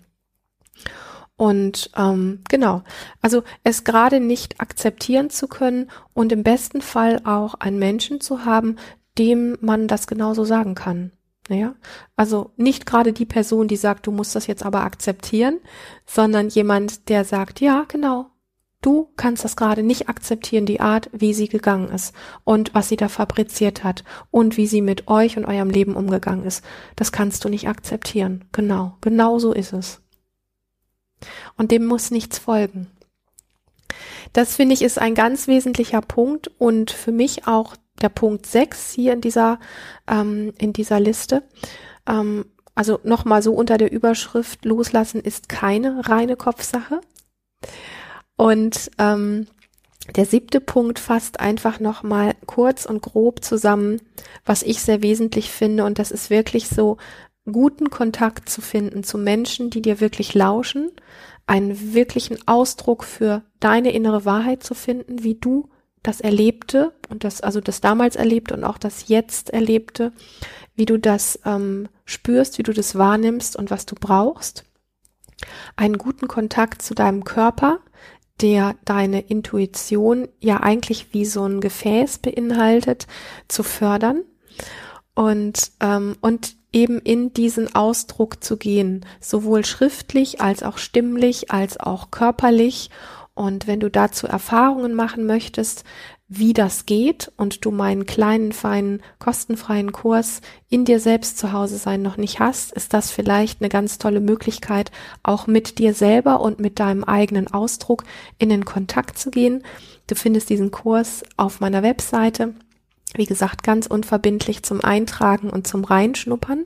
Und 1.40 1.90
ähm, 1.96 2.42
genau, 2.50 2.84
also 3.22 3.44
es 3.64 3.86
gerade 3.86 4.20
nicht 4.20 4.60
akzeptieren 4.60 5.30
zu 5.30 5.48
können 5.48 5.90
und 6.14 6.34
im 6.34 6.44
besten 6.44 6.82
Fall 6.82 7.22
auch 7.24 7.54
einen 7.54 7.80
Menschen 7.80 8.20
zu 8.20 8.44
haben, 8.44 8.76
dem 9.18 9.58
man 9.62 9.88
das 9.88 10.06
genauso 10.06 10.44
sagen 10.44 10.76
kann. 10.76 11.14
Naja, 11.48 11.76
also 12.18 12.52
nicht 12.58 12.86
gerade 12.86 13.14
die 13.14 13.26
Person, 13.26 13.70
die 13.70 13.78
sagt, 13.78 14.06
du 14.06 14.12
musst 14.12 14.36
das 14.36 14.48
jetzt 14.48 14.66
aber 14.66 14.84
akzeptieren, 14.84 15.60
sondern 16.06 16.50
jemand, 16.50 17.08
der 17.08 17.24
sagt, 17.24 17.62
ja, 17.62 17.86
genau, 17.88 18.26
du 18.82 19.08
kannst 19.16 19.46
das 19.46 19.56
gerade 19.56 19.82
nicht 19.82 20.10
akzeptieren, 20.10 20.66
die 20.66 20.82
Art, 20.82 21.10
wie 21.14 21.34
sie 21.34 21.48
gegangen 21.48 21.88
ist 21.88 22.14
und 22.44 22.74
was 22.76 22.90
sie 22.90 22.98
da 22.98 23.08
fabriziert 23.08 23.86
hat 23.86 24.04
und 24.30 24.58
wie 24.58 24.68
sie 24.68 24.82
mit 24.82 25.08
euch 25.08 25.38
und 25.38 25.46
eurem 25.46 25.70
Leben 25.70 25.96
umgegangen 25.96 26.44
ist. 26.44 26.66
Das 26.98 27.14
kannst 27.14 27.46
du 27.46 27.50
nicht 27.50 27.70
akzeptieren. 27.70 28.44
Genau, 28.52 28.98
genau 29.00 29.40
so 29.40 29.54
ist 29.54 29.72
es. 29.72 30.02
Und 31.58 31.72
dem 31.72 31.86
muss 31.86 32.12
nichts 32.12 32.40
folgen. 32.40 32.88
Das 34.34 34.56
finde 34.56 34.74
ich 34.74 34.82
ist 34.82 35.00
ein 35.00 35.16
ganz 35.16 35.48
wesentlicher 35.48 36.02
Punkt 36.02 36.50
und 36.60 36.92
für 36.92 37.12
mich 37.12 37.48
auch 37.48 37.76
der 38.02 38.10
Punkt 38.10 38.46
6 38.46 38.92
hier 38.92 39.14
in 39.14 39.22
dieser, 39.22 39.60
ähm, 40.08 40.54
in 40.58 40.74
dieser 40.74 41.00
Liste. 41.00 41.44
Ähm, 42.08 42.46
also 42.76 43.00
nochmal 43.04 43.42
so 43.42 43.54
unter 43.54 43.78
der 43.78 43.92
Überschrift 43.92 44.64
Loslassen 44.64 45.22
ist 45.22 45.50
keine 45.50 46.08
reine 46.08 46.38
Kopfsache. 46.38 47.02
Und 48.38 48.92
ähm, 48.98 49.48
der 50.16 50.26
siebte 50.26 50.62
Punkt 50.62 50.98
fasst 50.98 51.40
einfach 51.40 51.80
nochmal 51.80 52.36
kurz 52.46 52.86
und 52.86 53.02
grob 53.02 53.44
zusammen, 53.44 54.02
was 54.46 54.64
ich 54.64 54.82
sehr 54.82 55.02
wesentlich 55.02 55.52
finde. 55.52 55.84
Und 55.84 56.00
das 56.00 56.10
ist 56.10 56.30
wirklich 56.30 56.70
so, 56.70 56.98
guten 57.52 57.90
Kontakt 57.90 58.50
zu 58.50 58.62
finden 58.62 59.04
zu 59.04 59.18
Menschen, 59.18 59.70
die 59.70 59.82
dir 59.82 60.00
wirklich 60.00 60.34
lauschen, 60.34 60.92
einen 61.48 61.94
wirklichen 61.94 62.38
Ausdruck 62.48 63.04
für 63.04 63.44
deine 63.60 63.92
innere 63.92 64.26
Wahrheit 64.26 64.64
zu 64.64 64.76
finden, 64.76 65.24
wie 65.24 65.36
du 65.36 65.70
das 66.04 66.22
Erlebte 66.22 66.94
und 67.10 67.24
das, 67.24 67.42
also 67.42 67.60
das 67.60 67.82
damals 67.82 68.16
Erlebte 68.16 68.54
und 68.54 68.64
auch 68.64 68.78
das 68.78 69.08
Jetzt 69.08 69.50
Erlebte, 69.50 70.14
wie 70.76 70.86
du 70.86 70.98
das 70.98 71.40
ähm, 71.46 71.90
spürst, 72.06 72.58
wie 72.58 72.64
du 72.64 72.72
das 72.72 72.96
wahrnimmst 72.98 73.56
und 73.56 73.70
was 73.72 73.86
du 73.86 73.96
brauchst. 73.96 74.64
Einen 75.76 75.98
guten 75.98 76.28
Kontakt 76.28 76.82
zu 76.82 76.94
deinem 76.94 77.24
Körper, 77.24 77.80
der 78.42 78.76
deine 78.86 79.22
Intuition 79.22 80.30
ja 80.40 80.62
eigentlich 80.62 81.14
wie 81.14 81.26
so 81.26 81.46
ein 81.46 81.60
Gefäß 81.60 82.20
beinhaltet, 82.20 83.08
zu 83.48 83.64
fördern 83.64 84.24
und, 85.16 85.72
ähm, 85.82 86.16
und 86.22 86.56
eben 86.72 87.00
in 87.00 87.34
diesen 87.34 87.74
Ausdruck 87.74 88.44
zu 88.44 88.58
gehen, 88.58 89.06
sowohl 89.20 89.66
schriftlich 89.66 90.42
als 90.42 90.64
auch 90.64 90.78
stimmlich 90.78 91.52
als 91.52 91.80
auch 91.80 92.12
körperlich. 92.12 92.90
Und 93.34 93.68
wenn 93.68 93.80
du 93.80 93.90
dazu 93.90 94.28
Erfahrungen 94.28 94.94
machen 94.94 95.26
möchtest, 95.26 95.84
wie 96.32 96.54
das 96.54 96.86
geht 96.86 97.32
und 97.38 97.66
du 97.66 97.72
meinen 97.72 98.06
kleinen, 98.06 98.52
feinen, 98.52 99.02
kostenfreien 99.18 99.92
Kurs 99.92 100.42
in 100.70 100.86
dir 100.86 101.00
selbst 101.00 101.40
zu 101.40 101.52
Hause 101.54 101.78
sein 101.78 102.04
noch 102.04 102.18
nicht 102.18 102.40
hast, 102.40 102.72
ist 102.72 102.94
das 102.94 103.10
vielleicht 103.10 103.62
eine 103.62 103.70
ganz 103.70 103.98
tolle 103.98 104.20
Möglichkeit, 104.20 104.92
auch 105.24 105.48
mit 105.48 105.80
dir 105.80 105.96
selber 105.96 106.42
und 106.42 106.60
mit 106.60 106.80
deinem 106.80 107.04
eigenen 107.04 107.48
Ausdruck 107.48 108.04
in 108.38 108.50
den 108.50 108.64
Kontakt 108.64 109.18
zu 109.18 109.32
gehen. 109.32 109.64
Du 110.06 110.14
findest 110.14 110.50
diesen 110.50 110.70
Kurs 110.70 111.24
auf 111.36 111.62
meiner 111.62 111.82
Webseite 111.82 112.54
wie 113.16 113.26
gesagt, 113.26 113.64
ganz 113.64 113.88
unverbindlich 113.88 114.64
zum 114.64 114.82
Eintragen 114.82 115.50
und 115.50 115.68
zum 115.68 115.84
Reinschnuppern. 115.84 116.66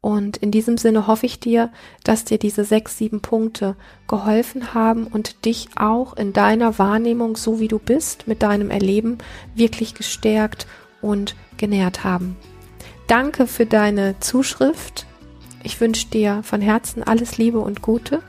Und 0.00 0.36
in 0.36 0.52
diesem 0.52 0.78
Sinne 0.78 1.06
hoffe 1.06 1.26
ich 1.26 1.40
dir, 1.40 1.72
dass 2.04 2.24
dir 2.24 2.38
diese 2.38 2.64
sechs, 2.64 2.96
sieben 2.96 3.20
Punkte 3.20 3.76
geholfen 4.06 4.72
haben 4.72 5.06
und 5.06 5.44
dich 5.44 5.68
auch 5.76 6.16
in 6.16 6.32
deiner 6.32 6.78
Wahrnehmung, 6.78 7.36
so 7.36 7.58
wie 7.58 7.68
du 7.68 7.78
bist, 7.78 8.28
mit 8.28 8.42
deinem 8.42 8.70
Erleben 8.70 9.18
wirklich 9.56 9.94
gestärkt 9.94 10.66
und 11.02 11.34
genährt 11.56 12.04
haben. 12.04 12.36
Danke 13.08 13.46
für 13.46 13.66
deine 13.66 14.20
Zuschrift. 14.20 15.06
Ich 15.64 15.80
wünsche 15.80 16.06
dir 16.06 16.42
von 16.44 16.60
Herzen 16.60 17.02
alles 17.02 17.36
Liebe 17.36 17.58
und 17.58 17.82
Gute 17.82 18.22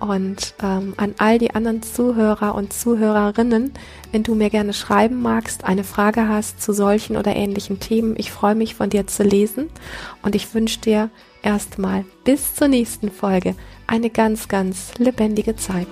und 0.00 0.54
ähm, 0.62 0.94
an 0.96 1.14
all 1.18 1.38
die 1.38 1.54
anderen 1.54 1.82
Zuhörer 1.82 2.54
und 2.54 2.72
Zuhörerinnen, 2.72 3.72
wenn 4.12 4.22
du 4.22 4.34
mir 4.34 4.50
gerne 4.50 4.72
schreiben 4.72 5.20
magst, 5.22 5.64
eine 5.64 5.84
Frage 5.84 6.28
hast 6.28 6.62
zu 6.62 6.72
solchen 6.72 7.16
oder 7.16 7.34
ähnlichen 7.34 7.80
Themen, 7.80 8.14
ich 8.16 8.30
freue 8.30 8.54
mich 8.54 8.74
von 8.74 8.90
dir 8.90 9.06
zu 9.06 9.22
lesen 9.22 9.68
und 10.22 10.34
ich 10.34 10.54
wünsche 10.54 10.80
dir 10.80 11.10
erstmal 11.42 12.04
bis 12.24 12.54
zur 12.54 12.68
nächsten 12.68 13.10
Folge 13.10 13.54
eine 13.86 14.10
ganz, 14.10 14.48
ganz 14.48 14.92
lebendige 14.98 15.56
Zeit. 15.56 15.88